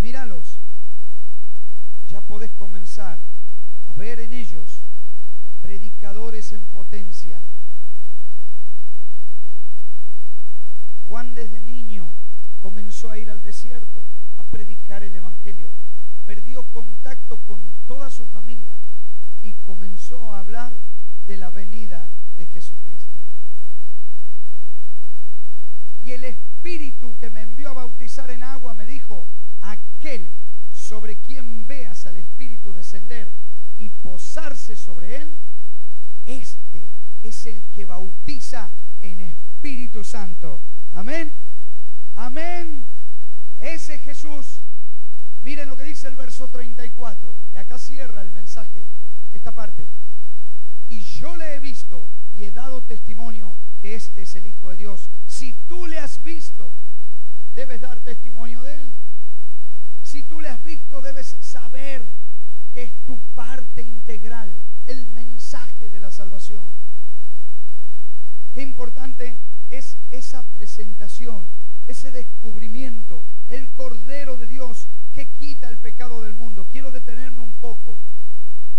Míralos. 0.00 0.58
Ya 2.08 2.20
podés 2.20 2.52
comenzar 2.52 3.18
a 3.88 3.92
ver 3.98 4.20
en 4.20 4.34
ellos 4.34 4.78
predicadores 5.62 6.52
en 6.52 6.64
potencia. 6.66 7.40
Juan 11.08 11.34
desde 11.34 11.60
niño 11.62 12.06
comenzó 12.62 13.10
a 13.10 13.18
ir 13.18 13.30
al 13.30 13.42
desierto 13.42 14.00
a 14.38 14.44
predicar 14.44 15.02
el 15.02 15.16
Evangelio. 15.16 15.70
Perdió 16.30 16.62
contacto 16.72 17.38
con 17.48 17.58
toda 17.88 18.08
su 18.08 18.24
familia 18.24 18.72
y 19.42 19.50
comenzó 19.66 20.32
a 20.32 20.38
hablar 20.38 20.72
de 21.26 21.36
la 21.36 21.50
venida 21.50 22.06
de 22.36 22.46
Jesucristo. 22.46 23.10
Y 26.04 26.12
el 26.12 26.22
Espíritu 26.22 27.16
que 27.18 27.30
me 27.30 27.40
envió 27.42 27.70
a 27.70 27.72
bautizar 27.72 28.30
en 28.30 28.44
agua 28.44 28.74
me 28.74 28.86
dijo, 28.86 29.26
aquel 29.60 30.30
sobre 30.72 31.16
quien 31.16 31.66
veas 31.66 32.06
al 32.06 32.18
Espíritu 32.18 32.72
descender 32.74 33.26
y 33.80 33.88
posarse 33.88 34.76
sobre 34.76 35.22
él, 35.22 35.34
este 36.26 36.80
es 37.24 37.44
el 37.46 37.60
que 37.74 37.86
bautiza 37.86 38.70
en 39.02 39.18
Espíritu 39.18 40.04
Santo. 40.04 40.60
Amén. 40.94 41.32
Amén. 42.14 42.84
Ese 43.60 43.98
Jesús. 43.98 44.60
Miren 45.44 45.68
lo 45.68 45.76
que 45.76 45.84
dice 45.84 46.08
el 46.08 46.16
verso 46.16 46.48
34. 46.48 47.34
Y 47.54 47.56
acá 47.56 47.78
cierra 47.78 48.22
el 48.22 48.30
mensaje, 48.32 48.82
esta 49.32 49.52
parte. 49.52 49.84
Y 50.88 51.00
yo 51.02 51.36
le 51.36 51.54
he 51.54 51.60
visto 51.60 52.06
y 52.36 52.44
he 52.44 52.50
dado 52.50 52.80
testimonio 52.82 53.54
que 53.80 53.94
este 53.94 54.22
es 54.22 54.36
el 54.36 54.46
Hijo 54.46 54.70
de 54.70 54.76
Dios. 54.76 55.08
Si 55.26 55.54
tú 55.68 55.86
le 55.86 55.98
has 55.98 56.22
visto, 56.22 56.70
debes 57.54 57.80
dar 57.80 57.98
testimonio 58.00 58.62
de 58.62 58.74
él. 58.74 58.90
Si 60.02 60.22
tú 60.24 60.40
le 60.40 60.48
has 60.48 60.62
visto, 60.64 61.00
debes 61.00 61.36
saber 61.40 62.04
que 62.74 62.84
es 62.84 62.92
tu 63.06 63.18
parte 63.34 63.82
integral, 63.82 64.52
el 64.86 65.06
mensaje 65.08 65.88
de 65.88 66.00
la 66.00 66.10
salvación. 66.10 66.64
Qué 68.54 68.62
importante 68.62 69.36
es 69.70 69.96
esa 70.10 70.42
presentación, 70.42 71.46
ese 71.86 72.10
descubrimiento, 72.10 73.22
el 73.48 73.68
Cordero 73.70 74.36
de 74.36 74.46
Dios 74.46 74.86
que 75.20 75.26
quita 75.38 75.68
el 75.68 75.76
pecado 75.76 76.22
del 76.22 76.32
mundo. 76.32 76.66
Quiero 76.72 76.90
detenerme 76.92 77.40
un 77.40 77.52
poco. 77.60 77.98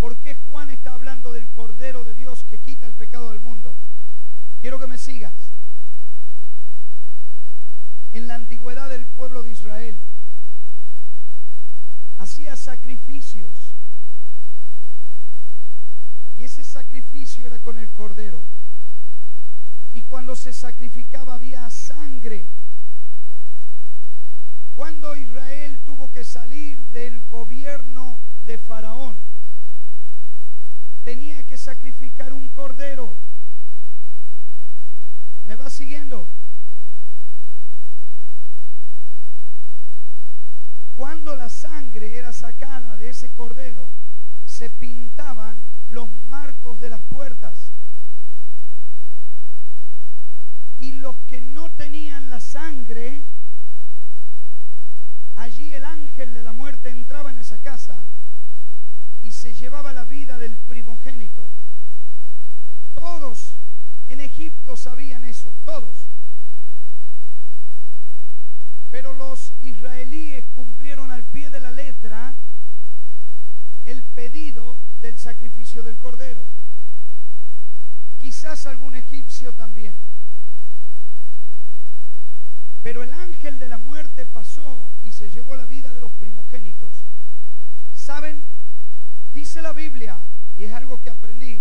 ¿Por 0.00 0.16
qué 0.16 0.36
Juan 0.50 0.70
está 0.70 0.92
hablando 0.94 1.32
del 1.32 1.46
Cordero 1.54 2.02
de 2.02 2.14
Dios 2.14 2.44
que 2.50 2.58
quita 2.58 2.88
el 2.88 2.94
pecado 2.94 3.30
del 3.30 3.38
mundo? 3.38 3.76
Quiero 4.60 4.80
que 4.80 4.88
me 4.88 4.98
sigas. 4.98 5.32
En 8.12 8.26
la 8.26 8.34
antigüedad 8.34 8.90
del 8.90 9.06
pueblo 9.06 9.44
de 9.44 9.52
Israel 9.52 9.96
hacía 12.18 12.56
sacrificios. 12.56 13.50
Y 16.38 16.42
ese 16.42 16.64
sacrificio 16.64 17.46
era 17.46 17.60
con 17.60 17.78
el 17.78 17.88
Cordero. 17.90 18.42
Y 19.94 20.02
cuando 20.02 20.34
se 20.34 20.52
sacrificaba 20.52 21.34
había 21.34 21.70
sangre. 21.70 22.44
Cuando 24.76 25.14
Israel 25.16 25.78
tuvo 25.84 26.10
que 26.12 26.24
salir 26.24 26.78
del 26.92 27.18
gobierno 27.26 28.18
de 28.46 28.58
Faraón, 28.58 29.16
tenía 31.04 31.42
que 31.44 31.56
sacrificar 31.56 32.32
un 32.32 32.48
cordero. 32.48 33.14
¿Me 35.46 35.56
va 35.56 35.68
siguiendo? 35.68 36.28
Cuando 40.96 41.34
la 41.36 41.48
sangre 41.48 42.16
era 42.16 42.32
sacada 42.32 42.96
de 42.96 43.10
ese 43.10 43.28
cordero, 43.30 43.88
se 44.46 44.70
pintaban 44.70 45.56
los 45.90 46.08
marcos 46.28 46.80
de 46.80 46.90
las 46.90 47.00
puertas. 47.00 47.54
Y 50.78 50.92
los 50.92 51.16
que 51.28 51.40
no 51.40 51.70
tenían 51.70 52.30
la 52.30 52.40
sangre, 52.40 53.20
allí 55.42 55.74
el 55.74 55.84
ángel 55.84 56.34
de 56.34 56.42
la 56.44 56.52
muerte 56.52 56.88
entraba 56.88 57.30
en 57.30 57.38
esa 57.38 57.58
casa 57.58 57.96
y 59.24 59.32
se 59.32 59.52
llevaba 59.54 59.92
la 59.92 60.04
vida 60.04 60.38
del 60.38 60.54
primogénito. 60.68 61.44
Todos 62.94 63.54
en 64.08 64.20
Egipto 64.20 64.76
sabían 64.76 65.24
eso, 65.24 65.52
todos. 65.64 65.96
Pero 68.92 69.14
los 69.14 69.52
israelíes 69.62 70.44
cumplieron 70.54 71.10
al 71.10 71.24
pie 71.24 71.50
de 71.50 71.60
la 71.60 71.72
letra 71.72 72.34
el 73.86 74.02
pedido 74.14 74.76
del 75.00 75.18
sacrificio 75.18 75.82
del 75.82 75.96
cordero. 75.96 76.44
Quizás 78.20 78.66
algún 78.66 78.94
egipcio 78.94 79.52
también. 79.52 79.94
Pero 82.82 83.02
el 83.02 83.12
ángel 83.12 83.58
de 83.58 83.68
la 83.68 83.78
muerte 83.78 84.26
pasó 84.26 84.88
y 85.04 85.12
se 85.12 85.30
llevó 85.30 85.54
la 85.56 85.66
vida 85.66 85.92
de 85.92 86.00
los 86.00 86.10
primogénitos. 86.12 86.94
¿Saben? 87.94 88.42
Dice 89.32 89.62
la 89.62 89.72
Biblia, 89.72 90.18
y 90.56 90.64
es 90.64 90.72
algo 90.72 91.00
que 91.00 91.10
aprendí, 91.10 91.60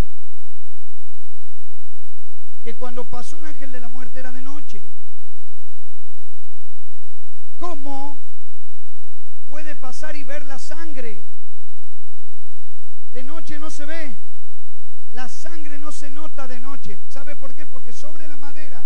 que 2.63 2.75
cuando 2.75 3.05
pasó 3.05 3.37
el 3.37 3.45
ángel 3.45 3.71
de 3.71 3.79
la 3.79 3.89
muerte 3.89 4.19
era 4.19 4.31
de 4.31 4.41
noche. 4.41 4.81
¿Cómo 7.57 8.17
puede 9.49 9.75
pasar 9.75 10.15
y 10.15 10.23
ver 10.23 10.45
la 10.45 10.59
sangre? 10.59 11.21
De 13.13 13.23
noche 13.23 13.59
no 13.59 13.69
se 13.69 13.85
ve. 13.85 14.15
La 15.13 15.27
sangre 15.27 15.77
no 15.77 15.91
se 15.91 16.09
nota 16.09 16.47
de 16.47 16.59
noche. 16.59 16.97
¿Sabe 17.09 17.35
por 17.35 17.53
qué? 17.53 17.65
Porque 17.65 17.93
sobre 17.93 18.27
la 18.27 18.37
madera, 18.37 18.83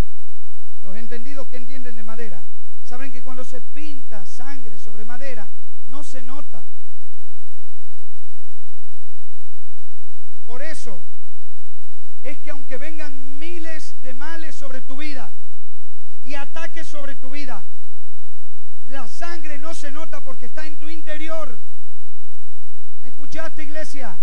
los 0.85 0.95
entendidos 0.95 1.47
que 1.47 1.57
entienden 1.57 1.95
de 1.95 2.03
madera, 2.03 2.41
saben 2.87 3.11
que 3.11 3.23
cuando 3.23 3.43
se 3.43 3.59
pinta 3.59 4.23
sangre 4.25 4.77
sobre 4.77 5.03
madera, 5.03 5.47
no 5.89 6.03
se 6.03 6.21
nota. 6.21 6.61
Por 10.45 10.61
eso 10.61 11.01
es 12.23 12.37
que 12.37 12.51
aunque 12.51 12.77
vengan 12.77 13.39
miles 13.39 13.95
de 14.03 14.13
males 14.13 14.53
sobre 14.53 14.81
tu 14.81 14.95
vida 14.95 15.31
y 16.23 16.35
ataques 16.35 16.87
sobre 16.87 17.15
tu 17.15 17.31
vida, 17.31 17.63
la 18.89 19.07
sangre 19.07 19.57
no 19.57 19.73
se 19.73 19.89
nota 19.89 20.21
porque 20.21 20.45
está 20.45 20.67
en 20.67 20.77
tu 20.77 20.87
interior. 20.87 21.57
¿Me 23.01 23.07
escuchaste, 23.07 23.63
iglesia? 23.63 24.15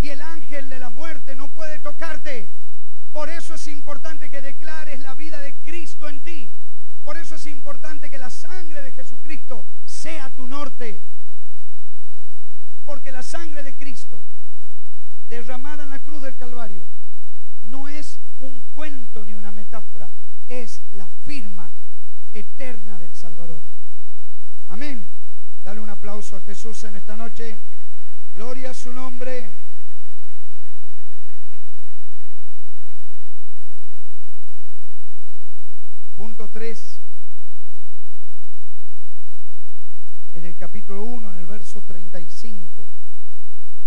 Y 0.00 0.08
el 0.08 0.20
ángel 0.20 0.68
de 0.68 0.80
la 0.80 0.90
muerte 0.90 1.36
no 1.36 1.46
puede 1.46 1.78
tocarte. 1.78 2.48
Por 3.16 3.30
eso 3.30 3.54
es 3.54 3.66
importante 3.68 4.28
que 4.28 4.42
declares 4.42 5.00
la 5.00 5.14
vida 5.14 5.40
de 5.40 5.54
Cristo 5.64 6.06
en 6.06 6.20
ti. 6.20 6.50
Por 7.02 7.16
eso 7.16 7.36
es 7.36 7.46
importante 7.46 8.10
que 8.10 8.18
la 8.18 8.28
sangre 8.28 8.82
de 8.82 8.92
Jesucristo 8.92 9.64
sea 9.86 10.28
tu 10.36 10.46
norte. 10.46 11.00
Porque 12.84 13.10
la 13.10 13.22
sangre 13.22 13.62
de 13.62 13.72
Cristo, 13.72 14.20
derramada 15.30 15.84
en 15.84 15.90
la 15.90 15.98
cruz 16.00 16.20
del 16.20 16.36
Calvario, 16.36 16.82
no 17.70 17.88
es 17.88 18.18
un 18.40 18.60
cuento 18.74 19.24
ni 19.24 19.32
una 19.32 19.50
metáfora, 19.50 20.10
es 20.50 20.82
la 20.94 21.06
firma 21.24 21.70
eterna 22.34 22.98
del 22.98 23.16
Salvador. 23.16 23.62
Amén. 24.68 25.06
Dale 25.64 25.80
un 25.80 25.88
aplauso 25.88 26.36
a 26.36 26.42
Jesús 26.42 26.84
en 26.84 26.96
esta 26.96 27.16
noche. 27.16 27.56
Gloria 28.34 28.72
a 28.72 28.74
su 28.74 28.92
nombre. 28.92 29.48
Punto 36.16 36.48
3. 36.50 36.98
En 40.34 40.44
el 40.46 40.56
capítulo 40.56 41.02
1, 41.02 41.32
en 41.32 41.38
el 41.38 41.46
verso 41.46 41.82
35, 41.82 42.84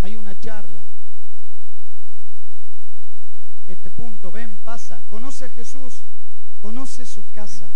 hay 0.02 0.14
una 0.14 0.38
charla. 0.38 0.80
Este 3.66 3.90
punto, 3.90 4.30
ven, 4.30 4.56
pasa, 4.62 5.00
conoce 5.10 5.46
a 5.46 5.48
Jesús, 5.48 6.02
conoce 6.62 7.04
su 7.04 7.24
casa, 7.32 7.68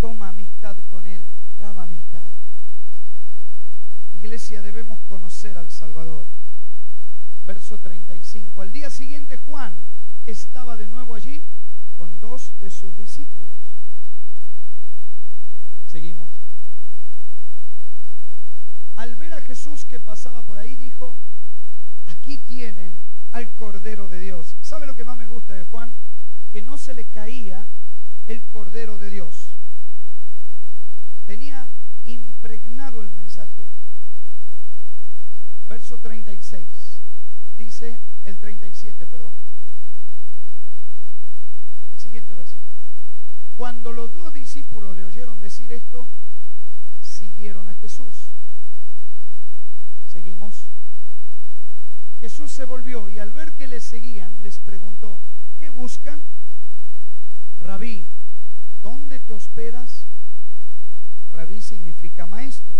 toma 0.00 0.28
amistad 0.28 0.76
con 0.90 1.06
Él, 1.06 1.22
traba 1.56 1.84
amistad. 1.84 2.20
Iglesia, 4.18 4.60
debemos 4.60 4.98
conocer 5.08 5.56
al 5.56 5.70
Salvador. 5.70 6.24
Verso 7.46 7.78
35. 7.78 8.62
Al 8.62 8.72
día 8.72 8.90
siguiente 8.90 9.36
Juan 9.36 9.72
estaba 10.26 10.76
de 10.76 10.88
nuevo 10.88 11.14
allí 11.14 11.42
con 12.04 12.20
dos 12.20 12.52
de 12.60 12.68
sus 12.68 12.94
discípulos. 12.98 13.56
Seguimos. 15.90 16.28
Al 18.96 19.14
ver 19.14 19.32
a 19.32 19.40
Jesús 19.40 19.86
que 19.86 19.98
pasaba 19.98 20.42
por 20.42 20.58
ahí, 20.58 20.76
dijo, 20.76 21.16
aquí 22.10 22.36
tienen 22.36 22.92
al 23.32 23.48
Cordero 23.54 24.10
de 24.10 24.20
Dios. 24.20 24.54
¿Sabe 24.62 24.86
lo 24.86 24.94
que 24.94 25.04
más 25.04 25.16
me 25.16 25.26
gusta 25.26 25.54
de 25.54 25.64
Juan? 25.64 25.90
Que 26.52 26.60
no 26.60 26.76
se 26.76 26.92
le 26.92 27.04
caía 27.04 27.64
el 28.26 28.42
Cordero 28.52 28.98
de 28.98 29.08
Dios. 29.08 29.54
Tenía 31.26 31.66
impregnado 32.04 33.00
el 33.00 33.08
mensaje. 33.12 33.64
Verso 35.70 35.96
36. 35.96 36.66
Dice 37.56 37.98
el 38.26 38.36
37, 38.36 39.06
perdón. 39.06 39.32
Versículo. 42.20 42.64
Cuando 43.56 43.92
los 43.92 44.14
dos 44.14 44.32
discípulos 44.32 44.96
le 44.96 45.04
oyeron 45.04 45.40
decir 45.40 45.72
esto, 45.72 46.06
siguieron 47.02 47.68
a 47.68 47.74
Jesús. 47.74 48.14
Seguimos. 50.12 50.54
Jesús 52.20 52.52
se 52.52 52.64
volvió 52.64 53.08
y 53.08 53.18
al 53.18 53.32
ver 53.32 53.52
que 53.52 53.66
le 53.66 53.80
seguían, 53.80 54.32
les 54.42 54.58
preguntó, 54.58 55.18
¿qué 55.58 55.70
buscan? 55.70 56.20
Rabí, 57.60 58.04
¿dónde 58.82 59.18
te 59.18 59.32
hospedas? 59.32 60.04
Rabí 61.32 61.60
significa 61.60 62.26
maestro. 62.26 62.78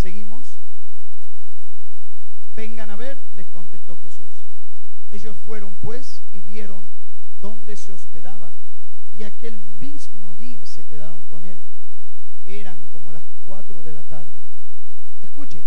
Seguimos. 0.00 0.46
Vengan 2.56 2.90
a 2.90 2.96
ver, 2.96 3.18
les 3.36 3.46
contestó 3.48 3.98
Jesús. 4.02 4.44
Ellos 5.12 5.36
fueron 5.46 5.74
pues 5.82 6.20
y 6.32 6.40
vieron 6.40 6.82
dónde 7.40 7.76
se 7.76 7.92
hospedaba 7.92 8.52
y 9.18 9.24
aquel 9.24 9.58
mismo 9.80 10.34
día 10.36 10.64
se 10.64 10.84
quedaron 10.84 11.22
con 11.30 11.44
él. 11.44 11.58
Eran 12.46 12.78
como 12.92 13.12
las 13.12 13.22
cuatro 13.44 13.82
de 13.82 13.92
la 13.92 14.02
tarde. 14.02 14.30
Escuche, 15.22 15.62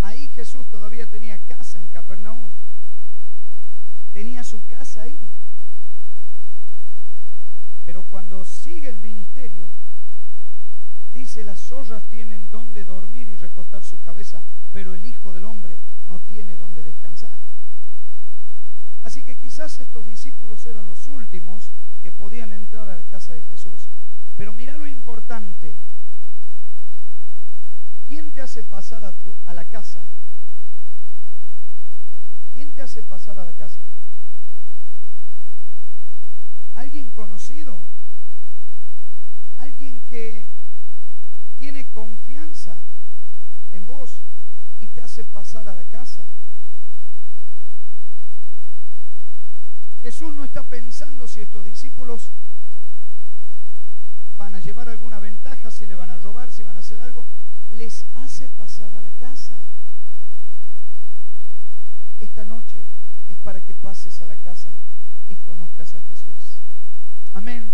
ahí 0.00 0.28
Jesús 0.34 0.66
todavía 0.70 1.06
tenía 1.06 1.38
casa 1.38 1.78
en 1.78 1.88
Capernaum. 1.88 2.50
Tenía 4.14 4.42
su 4.42 4.60
casa 4.68 5.02
ahí. 5.02 5.18
Pero 7.84 8.02
cuando 8.04 8.44
sigue 8.44 8.88
el 8.88 8.98
ministerio, 8.98 9.66
dice 11.12 11.44
las 11.44 11.60
zorras 11.60 12.02
tienen 12.04 12.50
donde 12.50 12.84
dormir 12.84 13.28
y 13.28 13.36
recostar 13.36 13.82
su 13.82 14.00
cabeza, 14.02 14.40
pero 14.72 14.94
el 14.94 15.04
Hijo 15.04 15.32
del 15.32 15.44
Hombre 15.44 15.76
no 16.08 16.18
tiene 16.20 16.56
donde 16.56 16.82
descansar. 16.82 17.41
Así 19.02 19.22
que 19.22 19.36
quizás 19.36 19.80
estos 19.80 20.06
discípulos 20.06 20.64
eran 20.66 20.86
los 20.86 21.06
últimos 21.06 21.70
que 22.02 22.12
podían 22.12 22.52
entrar 22.52 22.88
a 22.88 22.96
la 22.96 23.02
casa 23.10 23.34
de 23.34 23.42
Jesús. 23.44 23.88
Pero 24.36 24.52
mira 24.52 24.76
lo 24.76 24.86
importante. 24.86 25.74
¿Quién 28.08 28.30
te 28.30 28.40
hace 28.40 28.62
pasar 28.62 29.04
a, 29.04 29.12
a 29.46 29.54
la 29.54 29.64
casa? 29.64 30.02
¿Quién 32.54 32.70
te 32.72 32.82
hace 32.82 33.02
pasar 33.02 33.38
a 33.38 33.44
la 33.44 33.52
casa? 33.52 33.82
alguien 36.74 37.10
conocido, 37.10 37.78
alguien 39.58 40.00
que 40.10 40.44
tiene 41.58 41.86
confianza 41.94 42.76
en 43.72 43.86
vos 43.86 44.16
y 44.80 44.86
te 44.88 45.00
hace 45.00 45.24
pasar 45.24 45.68
a 45.68 45.74
la 45.74 45.84
casa. 45.84 46.24
Jesús 50.02 50.34
no 50.34 50.42
está 50.44 50.64
pensando 50.64 51.28
si 51.28 51.40
estos 51.40 51.64
discípulos 51.64 52.30
van 54.36 54.56
a 54.56 54.60
llevar 54.60 54.88
alguna 54.88 55.20
ventaja, 55.20 55.70
si 55.70 55.86
le 55.86 55.94
van 55.94 56.10
a 56.10 56.16
robar, 56.16 56.50
si 56.50 56.64
van 56.64 56.76
a 56.76 56.80
hacer 56.80 57.00
algo. 57.00 57.24
Les 57.70 58.04
hace 58.16 58.48
pasar 58.48 58.92
a 58.94 59.00
la 59.00 59.10
casa. 59.20 59.54
Esta 62.18 62.44
noche 62.44 62.78
es 63.28 63.36
para 63.44 63.60
que 63.60 63.74
pases 63.74 64.20
a 64.20 64.26
la 64.26 64.36
casa 64.36 64.70
y 65.28 65.36
conozcas 65.36 65.94
a 65.94 66.00
Jesús. 66.00 66.58
Amén. 67.34 67.72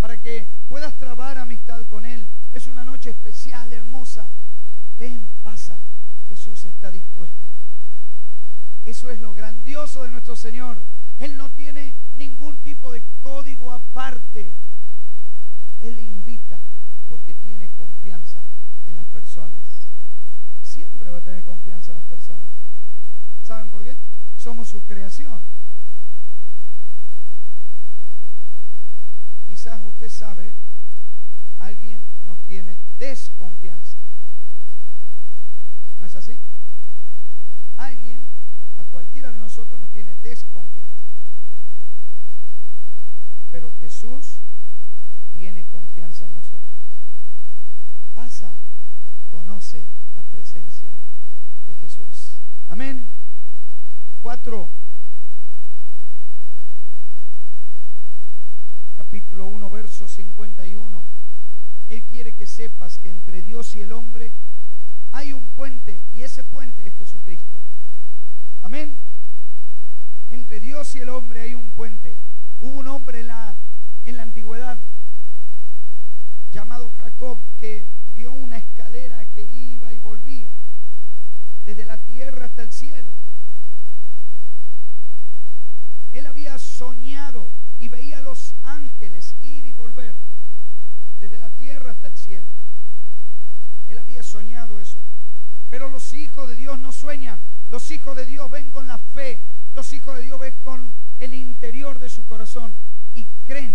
Para 0.00 0.18
que 0.18 0.46
puedas 0.68 0.94
trabar 0.98 1.38
amistad 1.38 1.80
con 1.88 2.04
Él. 2.04 2.26
Es 2.52 2.66
una 2.66 2.84
noche 2.84 3.10
especial, 3.10 3.72
hermosa. 3.72 4.26
Ven, 4.98 5.26
pasa. 5.42 5.78
Jesús 6.28 6.66
está 6.66 6.90
dispuesto. 6.90 7.36
Eso 8.84 9.10
es 9.10 9.20
lo 9.20 9.32
grandioso 9.32 10.02
de 10.02 10.10
nuestro 10.10 10.36
Señor. 10.36 10.78
Él 11.18 11.36
no 11.36 11.48
tiene 11.50 11.94
ningún 12.16 12.56
tipo 12.58 12.92
de 12.92 13.02
código 13.22 13.70
aparte. 13.70 14.52
Él 15.80 15.98
invita 15.98 16.58
porque 17.08 17.34
tiene 17.34 17.68
confianza 17.76 18.40
en 18.88 18.96
las 18.96 19.06
personas. 19.06 19.60
Siempre 20.62 21.10
va 21.10 21.18
a 21.18 21.22
tener 21.22 21.42
confianza 21.42 21.92
en 21.92 21.98
las 21.98 22.04
personas. 22.04 22.46
¿Saben 23.46 23.68
por 23.68 23.82
qué? 23.82 23.96
Somos 24.38 24.68
su 24.68 24.80
creación. 24.82 25.40
Quizás 29.48 29.80
usted 29.84 30.08
sabe, 30.08 30.52
alguien 31.58 32.00
nos 32.26 32.38
tiene 32.48 32.76
desconfianza. 32.98 33.96
¿No 36.00 36.06
es 36.06 36.16
así? 36.16 36.36
Alguien, 37.76 38.18
cualquiera 38.84 39.32
de 39.32 39.38
nosotros 39.38 39.78
nos 39.80 39.90
tiene 39.90 40.14
desconfianza. 40.22 40.92
Pero 43.50 43.72
Jesús 43.80 44.38
tiene 45.34 45.64
confianza 45.64 46.24
en 46.24 46.34
nosotros. 46.34 46.60
Pasa, 48.14 48.52
conoce 49.30 49.84
la 50.16 50.22
presencia 50.22 50.92
de 51.66 51.74
Jesús. 51.74 52.36
Amén. 52.68 53.06
Cuatro. 54.22 54.68
Capítulo 58.96 59.46
1, 59.46 59.70
verso 59.70 60.08
51. 60.08 61.02
Él 61.88 62.02
quiere 62.04 62.32
que 62.32 62.46
sepas 62.46 62.96
que 62.98 63.10
entre 63.10 63.42
Dios 63.42 63.76
y 63.76 63.80
el 63.82 63.92
hombre 63.92 64.32
hay 65.12 65.32
un 65.34 65.44
puente 65.56 66.00
y 66.14 66.22
ese 66.22 66.42
puente 66.42 66.86
es 66.86 66.94
Jesucristo. 66.94 67.58
Amén. 68.62 68.94
Entre 70.30 70.60
Dios 70.60 70.94
y 70.94 71.00
el 71.00 71.08
hombre 71.08 71.40
hay 71.40 71.54
un 71.54 71.68
puente. 71.70 72.16
Hubo 72.60 72.78
un 72.78 72.88
hombre 72.88 73.20
en 73.20 73.26
la, 73.26 73.54
en 74.04 74.16
la 74.16 74.22
antigüedad 74.22 74.78
llamado 76.52 76.90
Jacob 76.98 77.38
que 77.58 77.84
vio 78.14 78.30
una 78.30 78.58
escalera 78.58 79.24
que 79.34 79.42
iba 79.42 79.92
y 79.92 79.98
volvía 79.98 80.50
desde 81.64 81.84
la 81.84 81.96
tierra 81.98 82.46
hasta 82.46 82.62
el 82.62 82.72
cielo. 82.72 83.10
Él 86.12 86.26
había 86.26 86.58
soñado 86.58 87.48
y 87.80 87.88
veía 87.88 88.18
a 88.18 88.22
los 88.22 88.54
ángeles 88.64 89.34
ir 89.42 89.64
y 89.64 89.72
volver 89.72 90.14
desde 91.20 91.38
la 91.38 91.48
tierra 91.50 91.90
hasta 91.90 92.08
el 92.08 92.16
cielo. 92.16 92.48
Él 93.88 93.98
había 93.98 94.22
soñado 94.22 94.78
eso. 94.78 95.00
Pero 95.72 95.88
los 95.88 96.12
hijos 96.12 96.50
de 96.50 96.54
Dios 96.54 96.78
no 96.78 96.92
sueñan. 96.92 97.40
Los 97.70 97.90
hijos 97.90 98.14
de 98.14 98.26
Dios 98.26 98.50
ven 98.50 98.70
con 98.70 98.86
la 98.86 98.98
fe. 98.98 99.40
Los 99.74 99.90
hijos 99.94 100.16
de 100.16 100.24
Dios 100.24 100.38
ven 100.38 100.52
con 100.62 100.92
el 101.18 101.32
interior 101.32 101.98
de 101.98 102.10
su 102.10 102.26
corazón 102.26 102.74
y 103.14 103.24
creen. 103.46 103.74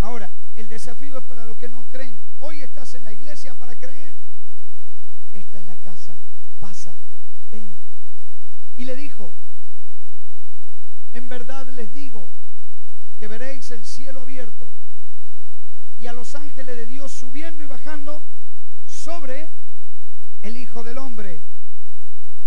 Ahora, 0.00 0.30
el 0.56 0.66
desafío 0.70 1.18
es 1.18 1.24
para 1.24 1.44
los 1.44 1.58
que 1.58 1.68
no 1.68 1.84
creen. 1.92 2.16
Hoy 2.40 2.62
estás 2.62 2.94
en 2.94 3.04
la 3.04 3.12
iglesia 3.12 3.52
para 3.52 3.74
creer. 3.74 4.10
Esta 5.34 5.58
es 5.58 5.66
la 5.66 5.76
casa. 5.76 6.14
Pasa. 6.60 6.94
Ven. 7.52 7.68
Y 8.78 8.86
le 8.86 8.96
dijo, 8.96 9.30
en 11.12 11.28
verdad 11.28 11.68
les 11.74 11.92
digo 11.92 12.26
que 13.20 13.28
veréis 13.28 13.70
el 13.70 13.84
cielo 13.84 14.22
abierto 14.22 14.66
y 16.00 16.06
a 16.06 16.14
los 16.14 16.34
ángeles 16.34 16.74
de 16.74 16.86
Dios 16.86 17.12
subiendo 17.12 17.62
y 17.62 17.66
bajando 17.66 18.22
sobre 18.88 19.50
el 20.44 20.58
Hijo 20.58 20.84
del 20.84 20.98
Hombre. 20.98 21.40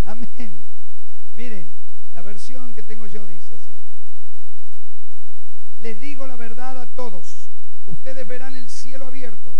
Amén. 0.05 0.55
Miren, 1.35 1.67
la 2.13 2.21
versión 2.21 2.73
que 2.73 2.83
tengo 2.83 3.07
yo 3.07 3.25
dice 3.25 3.55
así. 3.55 3.73
Les 5.81 5.99
digo 5.99 6.27
la 6.27 6.35
verdad 6.35 6.79
a 6.79 6.85
todos. 6.85 7.49
Ustedes 7.87 8.27
verán 8.27 8.55
el 8.55 8.69
cielo 8.69 9.07
abierto 9.07 9.55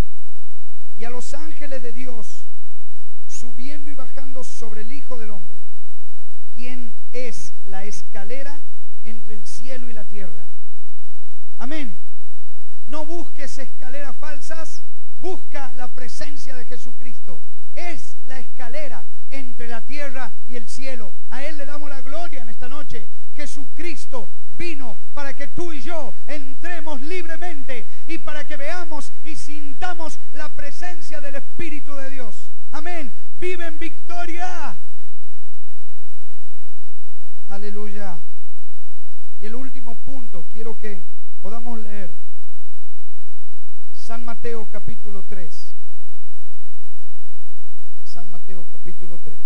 y 0.98 1.04
a 1.04 1.10
los 1.10 1.34
ángeles 1.34 1.82
de 1.82 1.92
Dios 1.92 2.44
subiendo 3.28 3.90
y 3.90 3.94
bajando 3.94 4.44
sobre 4.44 4.82
el 4.82 4.92
Hijo 4.92 5.18
del 5.18 5.30
Hombre, 5.30 5.56
quien 6.54 6.92
es 7.12 7.52
la 7.66 7.84
escalera 7.84 8.56
entre 9.04 9.34
el 9.34 9.46
cielo 9.46 9.90
y 9.90 9.92
la 9.92 10.04
tierra. 10.04 10.46
Amén. 11.58 11.96
No 12.86 13.04
busques 13.04 13.58
escaleras 13.58 14.16
falsas, 14.16 14.82
busca 15.20 15.72
la 15.76 15.88
presencia 15.88 16.54
de 16.56 16.64
Jesucristo. 16.64 17.40
Es 17.78 18.16
la 18.26 18.40
escalera 18.40 19.04
entre 19.30 19.68
la 19.68 19.80
tierra 19.82 20.32
y 20.48 20.56
el 20.56 20.68
cielo. 20.68 21.12
A 21.30 21.44
Él 21.44 21.56
le 21.58 21.64
damos 21.64 21.88
la 21.88 22.02
gloria 22.02 22.42
en 22.42 22.48
esta 22.48 22.68
noche. 22.68 23.06
Jesucristo 23.36 24.28
vino 24.58 24.96
para 25.14 25.32
que 25.34 25.46
tú 25.46 25.72
y 25.72 25.80
yo 25.80 26.12
entremos 26.26 27.00
libremente 27.02 27.86
y 28.08 28.18
para 28.18 28.44
que 28.44 28.56
veamos 28.56 29.12
y 29.24 29.36
sintamos 29.36 30.18
la 30.32 30.48
presencia 30.48 31.20
del 31.20 31.36
Espíritu 31.36 31.94
de 31.94 32.10
Dios. 32.10 32.34
Amén. 32.72 33.12
Vive 33.40 33.66
en 33.66 33.78
victoria. 33.78 34.76
Aleluya. 37.48 38.18
Y 39.40 39.46
el 39.46 39.54
último 39.54 39.94
punto, 39.94 40.44
quiero 40.52 40.76
que 40.76 41.00
podamos 41.40 41.78
leer 41.78 42.10
San 43.94 44.24
Mateo 44.24 44.66
capítulo 44.72 45.22
3. 45.28 45.67
Mateo 48.48 48.64
capítulo 48.72 49.18
3. 49.18 49.36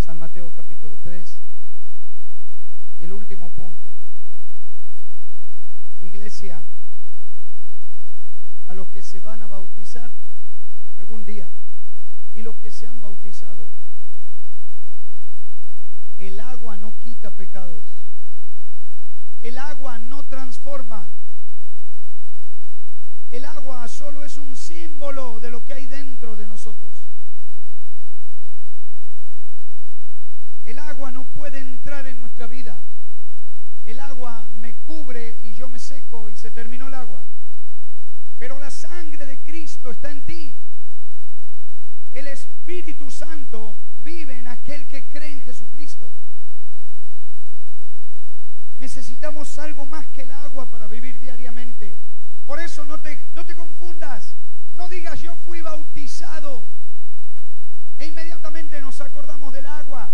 San 0.00 0.16
Mateo 0.16 0.50
capítulo 0.56 0.96
3. 1.04 1.34
Y 3.00 3.04
el 3.04 3.12
último 3.12 3.50
punto. 3.50 3.74
Iglesia, 6.00 6.62
a 8.68 8.74
los 8.74 8.88
que 8.88 9.02
se 9.02 9.20
van 9.20 9.42
a 9.42 9.46
bautizar 9.46 10.10
algún 10.96 11.26
día 11.26 11.46
y 12.36 12.42
los 12.42 12.54
que 12.56 12.65
se 12.76 12.86
han 12.86 13.00
bautizado, 13.00 13.66
el 16.18 16.38
agua 16.40 16.76
no 16.76 16.92
quita 17.02 17.30
pecados. 17.30 17.84
El 19.40 19.56
agua 19.56 19.98
no 19.98 20.22
transforma. 20.24 21.06
El 23.30 23.46
agua 23.46 23.88
solo 23.88 24.24
es 24.24 24.36
un 24.36 24.54
símbolo 24.54 25.40
de 25.40 25.50
lo 25.50 25.64
que 25.64 25.72
hay 25.72 25.86
dentro 25.86 26.36
de 26.36 26.46
nosotros. 26.46 26.92
El 30.66 30.78
agua 30.78 31.10
no 31.12 31.24
puede 31.24 31.60
entrar 31.60 32.06
en 32.06 32.20
nuestra 32.20 32.46
vida. 32.46 32.76
El 33.86 34.00
agua 34.00 34.46
me 34.60 34.74
cubre 34.86 35.38
y 35.44 35.54
yo 35.54 35.70
me 35.70 35.78
seco 35.78 36.28
y 36.28 36.36
se 36.36 36.50
terminó 36.50 36.88
el 36.88 36.94
agua. 36.94 37.22
Pero 38.38 38.58
la 38.58 38.70
sangre 38.70 39.24
de 39.24 39.38
Cristo 39.38 39.92
está 39.92 40.10
en 40.10 40.26
ti. 40.26 40.54
El 42.16 42.28
Espíritu 42.28 43.10
Santo 43.10 43.76
vive 44.02 44.38
en 44.38 44.46
aquel 44.46 44.86
que 44.86 45.04
cree 45.10 45.32
en 45.32 45.40
Jesucristo. 45.42 46.10
Necesitamos 48.80 49.58
algo 49.58 49.84
más 49.84 50.06
que 50.14 50.22
el 50.22 50.30
agua 50.30 50.64
para 50.70 50.86
vivir 50.86 51.20
diariamente. 51.20 51.94
Por 52.46 52.58
eso 52.58 52.86
no 52.86 52.98
te, 53.00 53.20
no 53.34 53.44
te 53.44 53.54
confundas. 53.54 54.32
No 54.78 54.88
digas 54.88 55.20
yo 55.20 55.36
fui 55.44 55.60
bautizado. 55.60 56.64
E 57.98 58.06
inmediatamente 58.06 58.80
nos 58.80 58.98
acordamos 59.02 59.52
del 59.52 59.66
agua. 59.66 60.10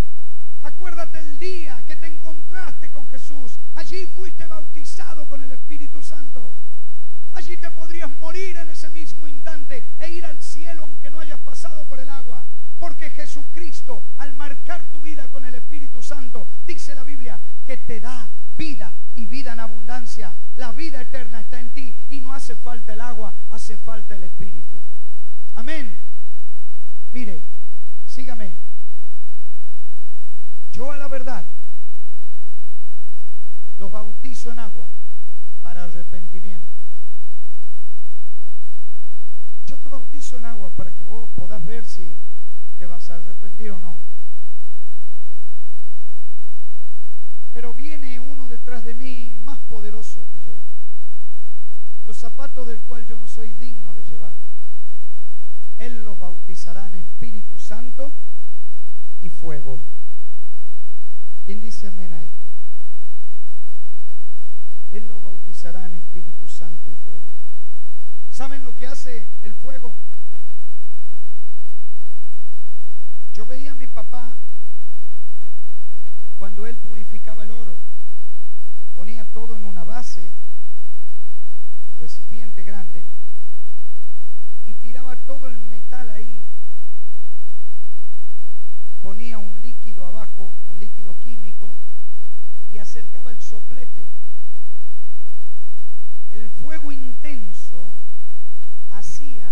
Acuérdate 0.64 1.20
el 1.20 1.38
día 1.38 1.80
que 1.86 1.94
te 1.94 2.08
encontraste 2.08 2.90
con 2.90 3.06
Jesús. 3.06 3.60
Allí 3.76 4.06
fuiste 4.06 4.48
bautizado 4.48 5.28
con 5.28 5.40
el 5.44 5.52
Espíritu 5.52 6.02
Santo. 6.02 6.50
Allí 7.34 7.56
te 7.56 7.70
podrías 7.70 8.10
morir 8.20 8.56
en 8.56 8.70
ese 8.70 8.90
mismo 8.90 9.26
instante 9.26 9.84
e 9.98 10.10
ir 10.10 10.24
al 10.24 10.40
cielo 10.42 10.82
aunque 10.82 11.10
no 11.10 11.20
hayas 11.20 11.40
pasado 11.40 11.84
por 11.84 11.98
el 11.98 12.08
agua. 12.08 12.44
Porque 12.78 13.10
Jesucristo, 13.10 14.02
al 14.18 14.32
marcar 14.34 14.82
tu 14.92 15.00
vida 15.00 15.28
con 15.28 15.44
el 15.44 15.54
Espíritu 15.54 16.02
Santo, 16.02 16.46
dice 16.66 16.94
la 16.94 17.04
Biblia, 17.04 17.38
que 17.66 17.76
te 17.76 18.00
da 18.00 18.28
vida 18.56 18.92
y 19.16 19.26
vida 19.26 19.52
en 19.52 19.60
abundancia. 19.60 20.32
La 20.56 20.72
vida 20.72 21.00
eterna 21.00 21.40
está 21.40 21.60
en 21.60 21.70
ti 21.70 21.96
y 22.10 22.20
no 22.20 22.32
hace 22.32 22.56
falta 22.56 22.92
el 22.92 23.00
agua, 23.00 23.32
hace 23.50 23.76
falta 23.76 24.16
el 24.16 24.24
Espíritu. 24.24 24.76
Amén. 25.54 25.96
Mire, 27.12 27.40
sígame. 28.06 28.52
Yo 30.72 30.90
a 30.90 30.96
la 30.96 31.08
verdad 31.08 31.44
los 33.78 33.92
bautizo 33.92 34.50
en 34.50 34.58
agua 34.58 34.86
para 35.62 35.84
arrepentimiento. 35.84 36.81
Yo 39.72 39.78
te 39.78 39.88
bautizo 39.88 40.36
en 40.36 40.44
agua 40.44 40.68
para 40.76 40.90
que 40.90 41.02
vos 41.04 41.30
podás 41.34 41.64
ver 41.64 41.86
si 41.86 42.14
te 42.78 42.84
vas 42.84 43.08
a 43.08 43.14
arrepentir 43.14 43.70
o 43.70 43.80
no. 43.80 43.96
Pero 47.54 47.72
viene 47.72 48.20
uno 48.20 48.48
detrás 48.48 48.84
de 48.84 48.92
mí 48.92 49.34
más 49.46 49.58
poderoso 49.70 50.26
que 50.30 50.44
yo. 50.44 50.52
Los 52.06 52.18
zapatos 52.18 52.66
del 52.66 52.80
cual 52.80 53.06
yo 53.06 53.18
no 53.18 53.26
soy 53.26 53.54
digno 53.54 53.94
de 53.94 54.04
llevar. 54.04 54.34
Él 55.78 56.04
los 56.04 56.18
bautizará 56.18 56.86
en 56.88 56.96
Espíritu 56.96 57.58
Santo 57.58 58.12
y 59.22 59.30
fuego. 59.30 59.80
¿Quién 61.46 61.62
dice 61.62 61.86
amén 61.86 62.12
a 62.12 62.22
esto? 62.22 62.48
Él 64.92 65.08
lo 65.08 65.18
bautizará 65.18 65.86
en 65.86 65.94
Espíritu 65.94 66.46
Santo 66.46 66.90
y 66.90 66.94
fuego. 67.06 67.32
¿Saben 68.32 68.62
lo 68.62 68.74
que 68.74 68.86
hace 68.86 69.26
el 69.42 69.52
fuego? 69.52 69.94
Yo 73.34 73.44
veía 73.44 73.72
a 73.72 73.74
mi 73.74 73.86
papá 73.86 74.34
cuando 76.38 76.66
él 76.66 76.76
purificaba 76.76 77.44
el 77.44 77.50
oro. 77.50 77.76
Ponía 78.96 79.26
todo 79.26 79.54
en 79.56 79.66
una 79.66 79.84
base, 79.84 80.22
un 81.92 81.98
recipiente 82.00 82.62
grande, 82.64 83.04
y 84.66 84.72
tiraba 84.74 85.14
todo 85.16 85.48
el 85.48 85.58
metal 85.58 86.08
ahí. 86.08 86.40
Ponía 89.02 89.36
un 89.36 89.60
líquido 89.60 90.06
abajo, 90.06 90.50
un 90.70 90.78
líquido 90.78 91.14
químico, 91.22 91.70
y 92.72 92.78
acercaba 92.78 93.30
el 93.30 93.40
soplete. 93.42 94.02
El 96.32 96.48
fuego 96.48 96.92
intenso 96.92 97.90
hacía 98.94 99.48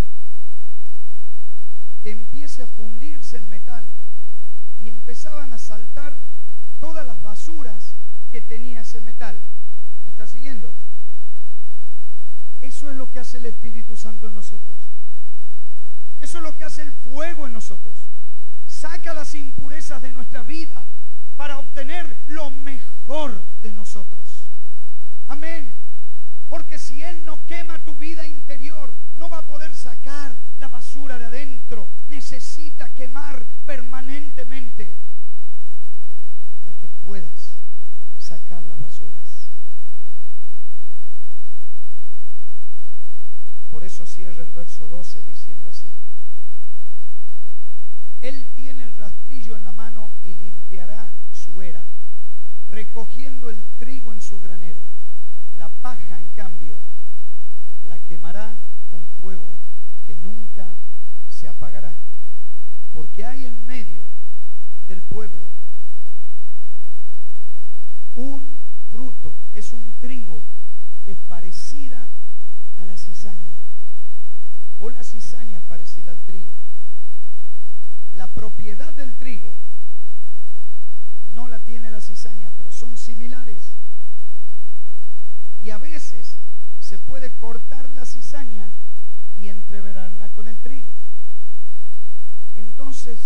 que 2.02 2.10
empiece 2.10 2.62
a 2.62 2.66
fundirse 2.66 3.36
el 3.36 3.46
metal 3.46 3.84
y 4.82 4.88
empezaban 4.88 5.52
a 5.52 5.58
saltar 5.58 6.14
todas 6.80 7.06
las 7.06 7.20
basuras 7.22 7.92
que 8.32 8.40
tenía 8.40 8.80
ese 8.80 9.00
metal. 9.00 9.36
¿Me 10.04 10.10
está 10.10 10.26
siguiendo? 10.26 10.72
Eso 12.62 12.90
es 12.90 12.96
lo 12.96 13.10
que 13.10 13.18
hace 13.18 13.38
el 13.38 13.46
Espíritu 13.46 13.96
Santo 13.96 14.26
en 14.26 14.34
nosotros. 14.34 14.76
Eso 16.20 16.38
es 16.38 16.44
lo 16.44 16.56
que 16.56 16.64
hace 16.64 16.82
el 16.82 16.92
fuego 16.92 17.46
en 17.46 17.52
nosotros. 17.52 17.94
Saca 18.68 19.14
las 19.14 19.34
impurezas 19.34 20.00
de 20.02 20.12
nuestra 20.12 20.42
vida 20.42 20.84
para 21.36 21.58
obtener 21.58 22.16
lo 22.28 22.50
mejor 22.50 23.42
de 23.62 23.72
nosotros. 23.72 24.44
Amén. 25.28 25.70
Porque 26.50 26.78
si 26.78 27.00
Él 27.00 27.24
no 27.24 27.38
quema 27.46 27.78
tu 27.78 27.94
vida 27.94 28.26
interior, 28.26 28.92
no 29.16 29.28
va 29.28 29.38
a 29.38 29.46
poder 29.46 29.72
sacar 29.72 30.34
la 30.58 30.66
basura 30.66 31.16
de 31.16 31.26
adentro. 31.26 31.88
Necesita 32.08 32.92
quemar 32.92 33.44
permanentemente 33.64 34.92
para 36.58 36.76
que 36.76 36.88
puedas 37.04 37.52
sacar 38.18 38.64
las 38.64 38.80
basuras. 38.80 39.14
Por 43.70 43.84
eso 43.84 44.04
cierra 44.04 44.42
el 44.42 44.50
verso 44.50 44.88
12 44.88 45.22
diciendo 45.22 45.68
así. 45.68 45.88
Él 48.22 48.44
tiene 48.56 48.82
el 48.82 48.96
rastrillo 48.96 49.54
en 49.54 49.62
la 49.62 49.72
mano 49.72 50.10
y 50.24 50.34
limpiará 50.34 51.12
su 51.32 51.62
era, 51.62 51.84
recogiendo 52.70 53.50
el 53.50 53.62
trigo 53.78 54.12
en 54.12 54.20
su 54.20 54.40
granero. 54.40 54.80
La 55.60 55.68
paja, 55.68 56.18
en 56.18 56.28
cambio, 56.30 56.74
la 57.86 57.98
quemará 57.98 58.56
con 58.88 59.02
fuego 59.20 59.58
que 60.06 60.16
nunca 60.22 60.66
se 61.28 61.48
apagará. 61.48 61.92
Porque 62.94 63.26
hay 63.26 63.44
en 63.44 63.66
medio 63.66 64.00
del 64.88 65.02
pueblo 65.02 65.44
un 68.14 68.42
fruto, 68.90 69.34
es 69.52 69.74
un 69.74 69.84
trigo 70.00 70.40
que 71.04 71.12
es 71.12 71.18
parecida 71.28 72.08
a 72.80 72.84
la 72.86 72.96
cizaña, 72.96 73.36
o 74.78 74.88
la 74.88 75.04
cizaña 75.04 75.60
parecida 75.68 76.12
al 76.12 76.20
trigo. 76.20 76.48
La 78.14 78.28
propiedad 78.28 78.94
del 78.94 79.14
trigo 79.16 79.52
no 81.34 81.48
la 81.48 81.58
tiene 81.58 81.90
la 81.90 82.00
cizaña, 82.00 82.50
pero 82.56 82.70
son 82.72 82.96
similares. 82.96 83.79
Y 85.62 85.70
a 85.70 85.78
veces 85.78 86.26
se 86.80 86.98
puede 86.98 87.30
cortar 87.38 87.88
la 87.90 88.04
cizaña 88.04 88.66
y 89.40 89.48
entreverarla 89.48 90.28
con 90.30 90.48
el 90.48 90.56
trigo. 90.56 90.88
Entonces 92.56 93.18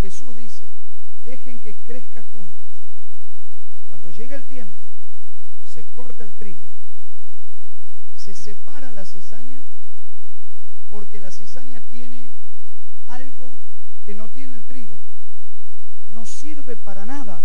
Jesús 0.00 0.36
dice, 0.36 0.66
dejen 1.24 1.58
que 1.60 1.74
crezca 1.86 2.22
juntos. 2.32 2.52
Cuando 3.88 4.10
llega 4.10 4.36
el 4.36 4.44
tiempo, 4.44 4.74
se 5.72 5.84
corta 5.94 6.24
el 6.24 6.30
trigo, 6.32 6.64
se 8.16 8.34
se 8.34 8.54
separa 8.54 8.92
la 8.92 9.04
cizaña 9.04 9.58
porque 10.90 11.20
la 11.20 11.30
cizaña 11.30 11.80
tiene 11.90 12.28
algo 13.08 13.50
que 14.06 14.14
no 14.14 14.28
tiene 14.28 14.54
el 14.54 14.62
trigo. 14.64 14.96
No 16.14 16.24
sirve 16.26 16.76
para 16.76 17.04
nada. 17.06 17.42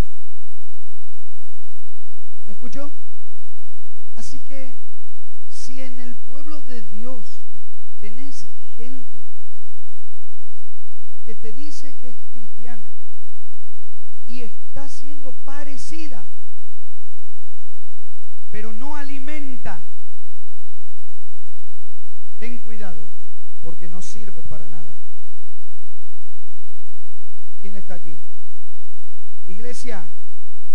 ¿Me 2.45 2.53
escuchó? 2.53 2.91
Así 4.15 4.39
que 4.39 4.73
si 5.51 5.81
en 5.81 5.99
el 5.99 6.15
pueblo 6.15 6.61
de 6.61 6.81
Dios 6.81 7.25
tenés 8.01 8.45
gente 8.77 9.19
que 11.25 11.35
te 11.35 11.51
dice 11.51 11.93
que 11.99 12.09
es 12.09 12.15
cristiana 12.33 12.83
y 14.27 14.41
está 14.41 14.87
siendo 14.87 15.31
parecida, 15.43 16.23
pero 18.51 18.71
no 18.71 18.95
alimenta, 18.95 19.79
ten 22.39 22.57
cuidado, 22.59 23.01
porque 23.63 23.89
no 23.89 24.01
sirve 24.01 24.41
para 24.43 24.67
nada. 24.69 24.93
¿Quién 27.61 27.75
está 27.75 27.95
aquí? 27.95 28.15
Iglesia, 29.47 30.05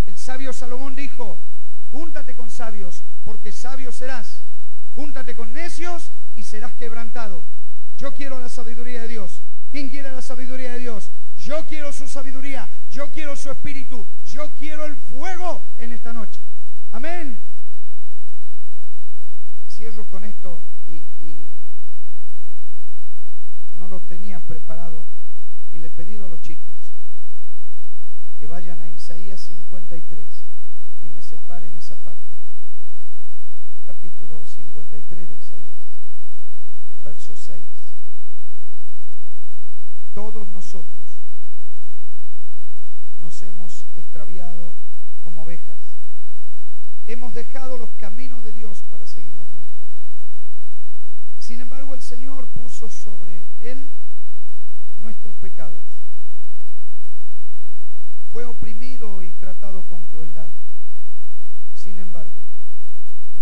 el 0.05 0.17
sabio 0.17 0.53
Salomón 0.53 0.95
dijo, 0.95 1.37
júntate 1.91 2.35
con 2.35 2.49
sabios, 2.49 3.01
porque 3.25 3.51
sabio 3.51 3.91
serás. 3.91 4.37
Júntate 4.95 5.35
con 5.35 5.53
necios 5.53 6.09
y 6.35 6.43
serás 6.43 6.73
quebrantado. 6.73 7.41
Yo 7.97 8.13
quiero 8.13 8.39
la 8.39 8.49
sabiduría 8.49 9.03
de 9.03 9.07
Dios. 9.07 9.41
¿Quién 9.71 9.89
quiere 9.89 10.11
la 10.11 10.21
sabiduría 10.21 10.73
de 10.73 10.79
Dios? 10.79 11.09
Yo 11.45 11.63
quiero 11.65 11.91
su 11.91 12.07
sabiduría, 12.07 12.67
yo 12.91 13.09
quiero 13.11 13.35
su 13.35 13.49
espíritu, 13.49 14.05
yo 14.31 14.49
quiero 14.59 14.85
el 14.85 14.95
fuego 14.95 15.61
en 15.79 15.91
esta 15.91 16.13
noche. 16.13 16.39
Amén. 16.91 17.39
Cierro 19.69 20.03
con 20.05 20.23
esto 20.23 20.59
y, 20.91 20.97
y 21.25 21.47
no 23.79 23.87
lo 23.87 23.99
tenía 24.01 24.39
preparado 24.39 25.03
y 25.73 25.79
le 25.79 25.87
he 25.87 25.89
pedido 25.89 26.25
a 26.25 26.29
los 26.29 26.41
chicos 26.41 26.75
que 28.39 28.47
vayan 28.47 28.81
a 28.81 28.89
Isaías 28.89 29.39
53 29.39 30.25
y 31.03 31.09
me 31.09 31.21
separen 31.21 31.75
esa 31.77 31.95
parte. 31.95 32.30
Capítulo 33.91 34.41
53 34.45 35.27
de 35.27 35.35
Isaías, 35.35 35.81
verso 37.03 37.35
6. 37.35 37.61
Todos 40.15 40.47
nosotros 40.47 41.05
nos 43.21 43.41
hemos 43.41 43.83
extraviado 43.97 44.71
como 45.25 45.43
ovejas. 45.43 45.77
Hemos 47.05 47.33
dejado 47.33 47.77
los 47.77 47.89
caminos 47.99 48.45
de 48.45 48.53
Dios 48.53 48.81
para 48.89 49.05
seguir 49.05 49.33
los 49.33 49.49
nuestros. 49.49 49.85
Sin 51.41 51.59
embargo, 51.59 51.93
el 51.93 52.01
Señor 52.01 52.47
puso 52.47 52.89
sobre 52.89 53.43
él 53.59 53.85
nuestros 55.01 55.35
pecados. 55.41 55.83
Fue 58.31 58.45
oprimido 58.45 59.21
y 59.21 59.31
tratado 59.31 59.83
con 59.83 60.01
crueldad. 60.05 60.47
Sin 61.75 61.99
embargo, 61.99 62.31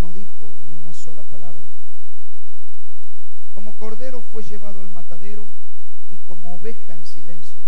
no 0.00 0.12
dijo 0.14 0.39
sola 1.10 1.22
palabra. 1.24 1.60
Como 3.52 3.76
cordero 3.76 4.22
fue 4.32 4.44
llevado 4.44 4.80
al 4.80 4.90
matadero 4.90 5.44
y 6.08 6.16
como 6.28 6.54
oveja 6.54 6.94
en 6.94 7.04
silencio 7.04 7.60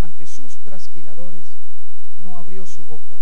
ante 0.00 0.26
sus 0.26 0.56
trasquiladores 0.64 1.44
no 2.24 2.38
abrió 2.38 2.64
su 2.64 2.82
boca. 2.84 3.16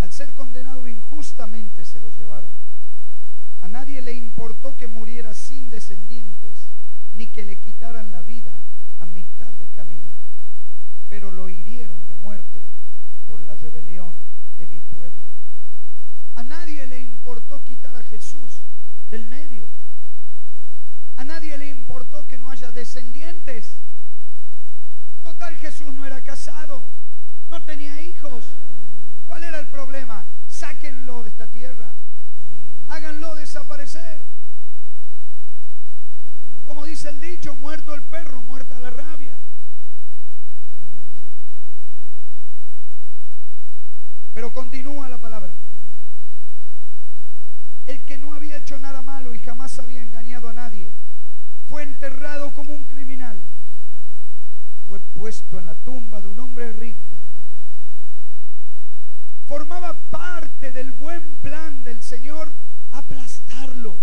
Al 0.00 0.12
ser 0.12 0.34
condenado 0.34 0.86
injustamente 0.86 1.86
se 1.86 2.00
lo 2.00 2.10
llevaron. 2.10 2.50
A 3.62 3.68
nadie 3.68 4.02
le 4.02 4.12
importó 4.12 4.76
que 4.76 4.88
muriera 4.88 5.32
sin 5.32 5.70
descendientes, 5.70 6.68
ni 7.16 7.26
que 7.28 7.46
le 7.46 7.58
quitaran 7.58 8.12
la 8.12 8.20
vida 8.20 8.52
a 9.00 9.06
mitad 9.06 9.52
de 9.54 9.66
camino, 9.74 10.12
pero 11.08 11.30
lo 11.30 11.48
hirieron 11.48 12.06
de 12.08 12.14
muerte 12.16 12.60
por 13.26 13.40
la 13.40 13.54
rebelión 13.54 14.12
de 14.58 14.66
mi 14.66 14.80
pueblo. 14.80 15.28
A 16.36 16.42
nadie 16.42 16.86
le 16.86 17.00
importó 17.00 17.64
quitar 17.64 17.96
a 17.96 18.02
Jesús 18.02 18.60
del 19.10 19.24
medio. 19.26 19.64
A 21.16 21.24
nadie 21.24 21.56
le 21.56 21.68
importó 21.70 22.26
que 22.28 22.38
no 22.38 22.50
haya 22.50 22.70
descendientes. 22.72 23.72
Total, 25.22 25.56
Jesús 25.56 25.92
no 25.94 26.05
casado, 26.20 26.82
no 27.50 27.62
tenía 27.64 28.00
hijos. 28.00 28.44
¿Cuál 29.26 29.44
era 29.44 29.58
el 29.58 29.66
problema? 29.66 30.24
Sáquenlo 30.48 31.22
de 31.22 31.30
esta 31.30 31.46
tierra. 31.46 31.90
Háganlo 32.88 33.34
desaparecer. 33.34 34.20
Como 36.66 36.84
dice 36.84 37.08
el 37.08 37.20
dicho, 37.20 37.54
muerto 37.56 37.94
el 37.94 38.02
perro, 38.02 38.42
muerta 38.42 38.78
la 38.80 38.90
rabia. 38.90 39.36
Pero 44.34 44.52
continúa 44.52 45.08
la 45.08 45.18
palabra. 45.18 45.52
El 47.86 48.00
que 48.00 48.18
no 48.18 48.34
había 48.34 48.56
hecho 48.58 48.78
nada 48.78 49.00
malo 49.02 49.34
y 49.34 49.38
jamás 49.38 49.78
había 49.78 50.02
engañado 50.02 50.48
a 50.48 50.52
nadie, 50.52 50.90
fue 51.68 51.84
enterrado 51.84 52.52
como 52.52 52.74
un 52.74 52.84
criminal. 52.84 53.38
Fue 54.88 55.00
puesto 55.00 55.58
en 55.58 55.66
la 55.66 55.74
tumba 55.74 56.20
de 56.20 56.28
un 56.28 56.38
hombre 56.40 56.72
rico. 56.72 56.98
Formaba 59.48 59.94
parte 60.10 60.72
del 60.72 60.92
buen 60.92 61.22
plan 61.42 61.84
del 61.84 62.02
Señor 62.02 62.50
aplastarlo 62.92 63.96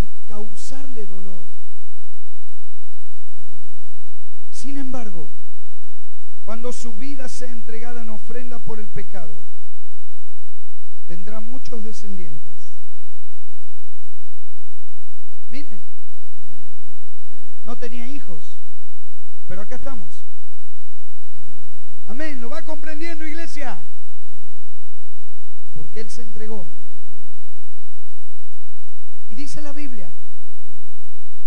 y 0.00 0.28
causarle 0.28 1.06
dolor. 1.06 1.42
Sin 4.52 4.78
embargo, 4.78 5.28
cuando 6.44 6.72
su 6.72 6.92
vida 6.94 7.28
sea 7.28 7.50
entregada 7.50 8.02
en 8.02 8.10
ofrenda 8.10 8.58
por 8.58 8.78
el 8.78 8.86
pecado, 8.86 9.34
tendrá 11.08 11.40
muchos 11.40 11.82
descendientes. 11.82 12.52
Miren, 15.50 15.80
no 17.66 17.76
tenía 17.76 18.06
hijos, 18.06 18.56
pero 19.48 19.62
acá 19.62 19.76
estamos. 19.76 20.22
Amén, 22.08 22.40
¿lo 22.40 22.50
va 22.50 22.62
comprendiendo 22.62 23.26
iglesia? 23.26 23.78
Porque 25.74 26.00
Él 26.00 26.10
se 26.10 26.22
entregó. 26.22 26.66
Y 29.30 29.34
dice 29.34 29.62
la 29.62 29.72
Biblia 29.72 30.10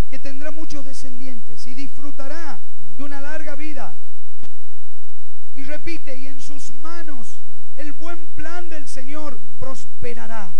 que 0.09 0.19
tendrá 0.19 0.51
muchos 0.51 0.85
descendientes 0.85 1.67
y 1.67 1.73
disfrutará 1.73 2.59
de 2.97 3.03
una 3.03 3.21
larga 3.21 3.55
vida. 3.55 3.93
Y 5.55 5.63
repite, 5.63 6.17
y 6.17 6.27
en 6.27 6.39
sus 6.39 6.73
manos 6.81 7.39
el 7.77 7.91
buen 7.91 8.25
plan 8.27 8.69
del 8.69 8.87
Señor 8.87 9.39
prosperará. 9.59 10.51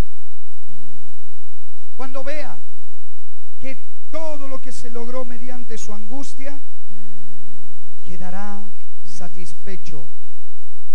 Cuando 1.96 2.22
vea 2.22 2.58
que 3.60 3.78
todo 4.10 4.48
lo 4.48 4.60
que 4.60 4.72
se 4.72 4.90
logró 4.90 5.24
mediante 5.24 5.78
su 5.78 5.92
angustia 5.92 6.58
quedará 8.06 8.60
satisfecho. 9.04 10.06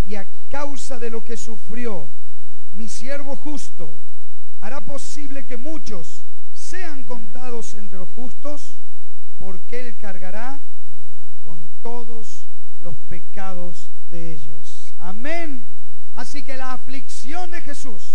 Y 0.07 0.15
a 0.15 0.25
causa 0.49 0.99
de 0.99 1.09
lo 1.09 1.23
que 1.23 1.37
sufrió, 1.37 2.07
mi 2.75 2.87
siervo 2.87 3.35
justo 3.35 3.93
hará 4.61 4.81
posible 4.81 5.45
que 5.45 5.57
muchos 5.57 6.23
sean 6.53 7.03
contados 7.03 7.73
entre 7.75 7.97
los 7.97 8.09
justos, 8.15 8.75
porque 9.39 9.87
él 9.87 9.95
cargará 9.99 10.59
con 11.43 11.59
todos 11.81 12.45
los 12.81 12.95
pecados 13.09 13.87
de 14.09 14.33
ellos. 14.33 14.93
Amén. 14.99 15.63
Así 16.15 16.43
que 16.43 16.55
la 16.55 16.73
aflicción 16.73 17.51
de 17.51 17.61
Jesús, 17.61 18.13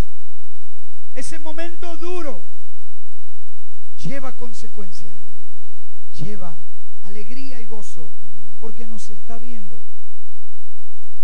ese 1.15 1.39
momento 1.39 1.97
duro, 1.97 2.43
lleva 4.07 4.33
consecuencia, 4.33 5.13
lleva 6.17 6.57
alegría 7.05 7.61
y 7.61 7.67
gozo, 7.67 8.11
porque 8.61 8.87
nos 8.87 9.11
está 9.11 9.39
viendo. 9.39 9.77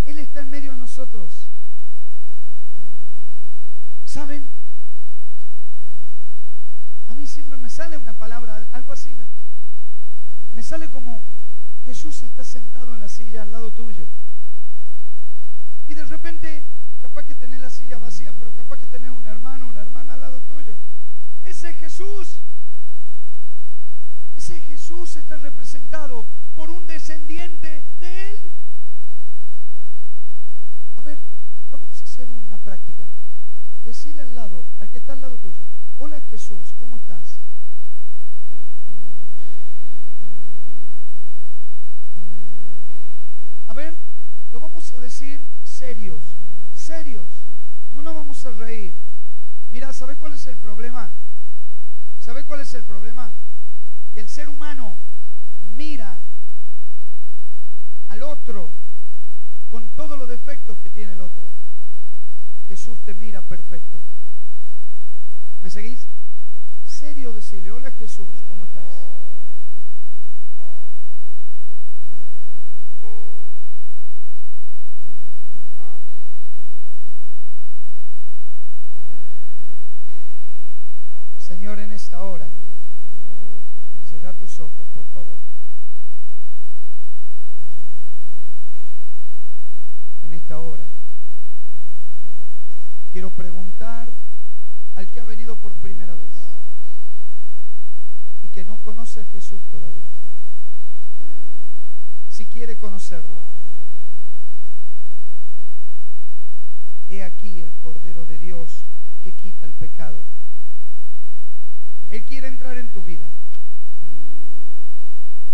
Él 0.04 0.18
está 0.18 0.40
en 0.40 0.50
medio 0.50 0.72
de 0.72 0.78
nosotros. 0.78 1.46
¿Saben? 4.04 4.44
A 7.08 7.14
mí 7.14 7.26
siempre 7.26 7.56
me 7.56 7.70
sale 7.70 7.96
una 7.96 8.12
palabra, 8.14 8.66
algo 8.72 8.92
así. 8.92 9.14
Me 10.54 10.62
sale 10.62 10.88
como 10.88 11.22
Jesús 11.86 12.22
está 12.22 12.44
sentado 12.44 12.94
en 12.94 13.00
la 13.00 13.08
silla 13.08 13.42
al 13.42 13.52
lado 13.52 13.70
tuyo. 13.70 14.04
Y 15.88 15.94
de 15.94 16.04
repente, 16.04 16.62
capaz 17.00 17.24
que 17.24 17.34
tenés 17.34 17.60
la 17.60 17.70
silla 17.70 17.98
vacía, 17.98 18.32
pero 18.38 18.50
capaz 18.52 18.78
que 18.78 18.86
tenés 18.86 19.10
un 19.10 19.26
hermano, 19.26 19.68
una 19.68 19.80
hermana 19.80 20.14
al 20.14 20.20
lado 20.20 20.40
tuyo. 20.40 20.74
Ese 21.44 21.70
es 21.70 21.76
Jesús. 21.76 22.38
Está 25.14 25.36
representado 25.36 26.24
por 26.56 26.70
un 26.70 26.86
descendiente 26.86 27.84
de 28.00 28.30
Él. 28.30 28.38
A 30.96 31.02
ver, 31.02 31.18
vamos 31.70 31.88
a 31.90 32.02
hacer 32.02 32.30
una 32.30 32.56
práctica. 32.56 33.04
Decile 33.84 34.22
al 34.22 34.34
lado, 34.34 34.64
al 34.80 34.88
que 34.88 34.96
está 34.96 35.12
al 35.12 35.20
lado 35.20 35.36
tuyo. 35.36 35.60
Hola 35.98 36.18
Jesús, 36.30 36.72
¿cómo 36.80 36.96
estás? 36.96 37.22
A 43.68 43.74
ver, 43.74 43.94
lo 44.50 44.60
vamos 44.60 44.92
a 44.94 45.00
decir 45.02 45.44
serios, 45.64 46.22
serios. 46.74 47.26
No 47.94 48.00
nos 48.00 48.14
vamos 48.14 48.46
a 48.46 48.50
reír. 48.52 48.94
Mira, 49.70 49.92
¿sabe 49.92 50.16
cuál 50.16 50.32
es 50.32 50.46
el 50.46 50.56
problema? 50.56 51.10
¿Sabe 52.24 52.44
cuál 52.44 52.60
es 52.60 52.72
el 52.72 52.84
problema? 52.84 53.30
El 54.14 54.28
ser 54.28 54.48
humano 54.48 54.96
mira 55.76 56.18
al 58.08 58.22
otro 58.22 58.70
con 59.70 59.88
todos 59.96 60.18
los 60.18 60.28
defectos 60.28 60.76
que 60.82 60.90
tiene 60.90 61.14
el 61.14 61.20
otro. 61.20 61.42
Jesús 62.68 62.98
te 63.04 63.14
mira 63.14 63.40
perfecto. 63.40 63.98
¿Me 65.62 65.70
seguís? 65.70 66.00
Serio 66.86 67.32
decirle, 67.32 67.70
hola 67.70 67.90
Jesús, 67.92 68.34
¿cómo 68.48 68.64
estás? 68.64 68.84
Señor, 81.48 81.78
en 81.80 81.92
esta 81.92 82.22
hora, 82.22 82.46
cerra 84.12 84.32
tus 84.34 84.60
ojos, 84.60 84.86
por 84.94 85.06
favor. 85.06 85.38
En 90.24 90.34
esta 90.34 90.58
hora, 90.58 90.84
quiero 93.12 93.30
preguntar 93.30 94.10
al 94.96 95.06
que 95.06 95.20
ha 95.20 95.24
venido 95.24 95.56
por 95.56 95.72
primera 95.72 96.14
vez 96.14 96.30
y 98.42 98.48
que 98.48 98.66
no 98.66 98.76
conoce 98.78 99.20
a 99.20 99.24
Jesús 99.24 99.60
todavía, 99.70 100.10
si 102.30 102.44
quiere 102.44 102.76
conocerlo. 102.76 103.40
He 107.08 107.22
aquí 107.22 107.60
el 107.60 107.72
Cordero 107.82 108.26
de 108.26 108.38
Dios 108.38 108.84
que 109.24 109.32
quita 109.32 109.64
el 109.66 109.72
pecado. 109.72 110.18
Él 112.10 112.22
quiere 112.24 112.48
entrar 112.48 112.76
en 112.76 112.92
tu 112.92 113.02
vida. 113.02 113.26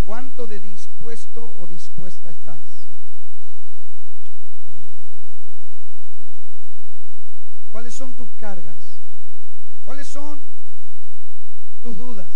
¿Cuánto 0.08 0.46
de 0.46 0.58
dispuesto 0.58 1.52
o 1.58 1.66
dispuesta 1.66 2.30
estás? 2.30 2.56
¿Cuáles 7.70 7.92
son 7.92 8.14
tus 8.14 8.26
cargas? 8.40 8.78
¿Cuáles 9.84 10.06
son 10.06 10.38
tus 11.82 11.98
dudas? 11.98 12.30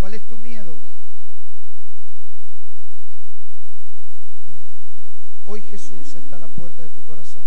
¿Cuál 0.00 0.14
es 0.14 0.22
tu 0.22 0.38
miedo? 0.38 0.78
Hoy 5.44 5.60
Jesús 5.70 6.14
está 6.14 6.36
a 6.36 6.38
la 6.38 6.48
puerta 6.48 6.80
de 6.80 6.88
tu 6.88 7.04
corazón. 7.04 7.44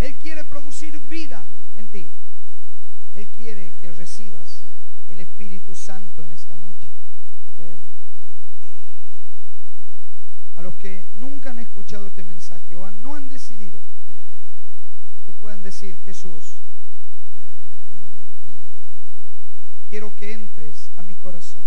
Él 0.00 0.16
quiere 0.22 0.42
producir 0.44 0.98
vida 1.00 1.44
en 1.76 1.86
ti. 1.88 2.08
Él 3.14 3.28
quiere 3.36 3.72
que 3.82 3.92
recibas 3.92 4.62
el 5.10 5.20
Espíritu 5.20 5.74
Santo 5.74 6.22
en 6.22 6.32
esta 6.32 6.56
noche. 6.56 6.95
A 10.56 10.62
los 10.62 10.74
que 10.74 11.04
nunca 11.18 11.50
han 11.50 11.58
escuchado 11.58 12.06
este 12.06 12.24
mensaje 12.24 12.74
o 12.76 12.90
no 13.02 13.14
han 13.14 13.28
decidido, 13.28 13.78
que 15.26 15.32
puedan 15.34 15.62
decir, 15.62 15.96
Jesús, 16.04 16.56
quiero 19.90 20.14
que 20.16 20.32
entres 20.32 20.90
a 20.96 21.02
mi 21.02 21.14
corazón. 21.14 21.62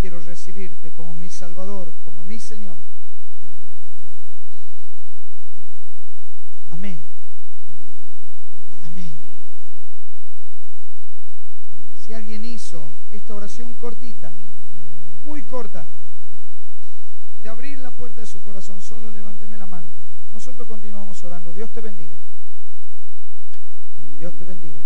Quiero 0.00 0.20
recibirte 0.20 0.90
como 0.90 1.14
mi 1.14 1.28
Salvador, 1.28 1.92
como 2.04 2.22
mi 2.24 2.38
Señor. 2.38 2.76
Amén. 6.70 7.13
Esta 13.12 13.34
oración 13.34 13.72
cortita, 13.74 14.32
muy 15.24 15.42
corta, 15.42 15.84
de 17.42 17.48
abrir 17.48 17.78
la 17.78 17.90
puerta 17.90 18.20
de 18.20 18.26
su 18.26 18.40
corazón, 18.40 18.80
solo 18.80 19.10
levánteme 19.10 19.56
la 19.56 19.66
mano. 19.66 19.86
Nosotros 20.32 20.66
continuamos 20.66 21.22
orando. 21.24 21.52
Dios 21.52 21.70
te 21.70 21.80
bendiga. 21.80 22.14
Dios 24.18 24.34
te 24.34 24.44
bendiga. 24.44 24.80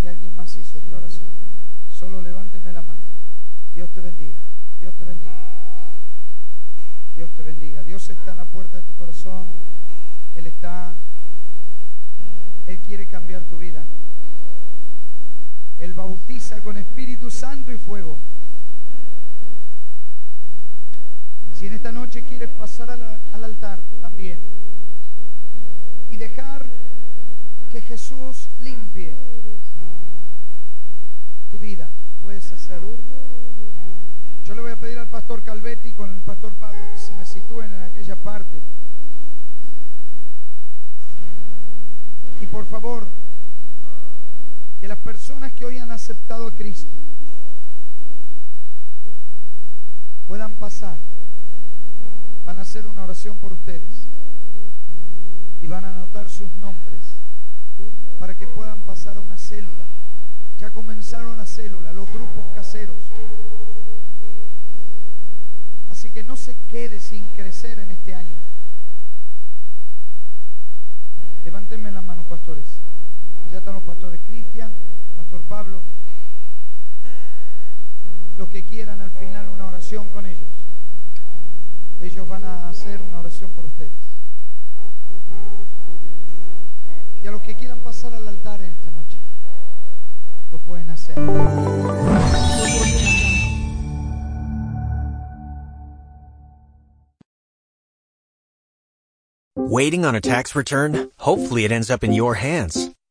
Si 0.00 0.06
alguien 0.06 0.34
más 0.36 0.54
hizo 0.56 0.78
esta 0.78 0.96
oración, 0.96 1.28
solo 1.98 2.22
levánteme 2.22 2.72
la 2.72 2.82
mano. 2.82 3.00
Dios 3.74 3.90
te 3.90 4.00
bendiga. 4.00 4.38
Dios 4.78 4.94
te 4.94 5.04
bendiga. 5.04 5.32
Dios 7.16 7.30
te 7.36 7.42
bendiga. 7.42 7.82
Dios 7.82 8.10
está 8.10 8.32
en 8.32 8.36
la 8.36 8.44
puerta 8.44 8.76
de 8.76 8.82
tu 8.82 8.94
corazón. 8.94 9.46
Él 10.36 10.46
está. 10.46 10.92
Él 12.66 12.78
quiere 12.86 13.06
cambiar 13.06 13.42
tu 13.44 13.58
vida. 13.58 13.84
Él 15.80 15.94
bautiza 15.94 16.60
con 16.60 16.76
Espíritu 16.76 17.30
Santo 17.30 17.72
y 17.72 17.78
fuego. 17.78 18.18
Si 21.58 21.66
en 21.66 21.72
esta 21.72 21.90
noche 21.90 22.22
quieres 22.22 22.50
pasar 22.50 22.90
al, 22.90 23.18
al 23.32 23.44
altar 23.44 23.78
también 24.00 24.38
y 26.10 26.16
dejar 26.16 26.66
que 27.72 27.80
Jesús 27.80 28.48
limpie 28.60 29.14
tu 31.50 31.58
vida, 31.58 31.88
puedes 32.22 32.52
hacerlo. 32.52 32.90
Yo 34.44 34.54
le 34.54 34.62
voy 34.62 34.72
a 34.72 34.76
pedir 34.76 34.98
al 34.98 35.06
pastor 35.06 35.42
Calvetti 35.42 35.92
con 35.92 36.10
el 36.10 36.20
pastor 36.20 36.52
Pablo 36.54 36.80
que 36.92 36.98
se 36.98 37.14
me 37.14 37.24
sitúen 37.24 37.72
en 37.72 37.82
aquella 37.82 38.16
parte. 38.16 38.58
Y 42.40 42.46
por 42.46 42.66
favor, 42.66 43.06
que 44.80 44.88
las 44.88 44.98
personas 44.98 45.52
que 45.52 45.66
hoy 45.66 45.76
han 45.76 45.90
aceptado 45.90 46.46
a 46.46 46.52
Cristo 46.52 46.96
puedan 50.26 50.52
pasar. 50.52 50.96
Van 52.46 52.58
a 52.58 52.62
hacer 52.62 52.86
una 52.86 53.04
oración 53.04 53.36
por 53.36 53.52
ustedes 53.52 54.06
y 55.60 55.66
van 55.66 55.84
a 55.84 55.94
anotar 55.94 56.30
sus 56.30 56.50
nombres 56.62 56.98
para 58.18 58.34
que 58.34 58.46
puedan 58.46 58.80
pasar 58.80 59.18
a 59.18 59.20
una 59.20 59.36
célula. 59.36 59.84
Ya 60.58 60.70
comenzaron 60.70 61.36
la 61.36 61.44
célula, 61.44 61.92
los 61.92 62.10
grupos 62.10 62.44
caseros. 62.54 62.96
Así 65.90 66.10
que 66.10 66.22
no 66.22 66.36
se 66.36 66.54
quede 66.70 67.00
sin 67.00 67.26
crecer 67.36 67.78
en 67.80 67.90
este 67.90 68.14
año. 68.14 68.36
Levántenme 71.44 71.90
la 71.90 72.00
mano, 72.00 72.22
pastores. 72.22 72.80
Allá 73.50 73.58
están 73.58 73.74
los 73.74 73.82
pastores 73.82 74.20
Cristian, 74.24 74.70
pastor 75.16 75.40
Pablo. 75.48 75.82
Los 78.38 78.48
que 78.48 78.62
quieran 78.62 79.00
al 79.00 79.10
final 79.10 79.48
una 79.48 79.66
oración 79.66 80.06
con 80.10 80.24
ellos. 80.24 80.48
Ellos 82.00 82.28
van 82.28 82.44
a 82.44 82.68
hacer 82.68 83.02
una 83.02 83.18
oración 83.18 83.50
por 83.50 83.64
ustedes. 83.64 83.90
Y 87.20 87.26
a 87.26 87.32
los 87.32 87.42
que 87.42 87.56
quieran 87.56 87.80
pasar 87.80 88.14
al 88.14 88.28
altar 88.28 88.60
en 88.60 88.70
esta 88.70 88.92
noche, 88.92 89.18
lo 90.52 90.58
pueden 90.58 90.90
hacer. 90.90 91.16
Waiting 99.56 100.04
on 100.04 100.14
a 100.14 100.20
tax 100.20 100.54
return? 100.54 101.10
Hopefully 101.16 101.64
it 101.64 101.72
ends 101.72 101.90
up 101.90 102.04
in 102.04 102.12
your 102.12 102.34
hands. 102.34 102.94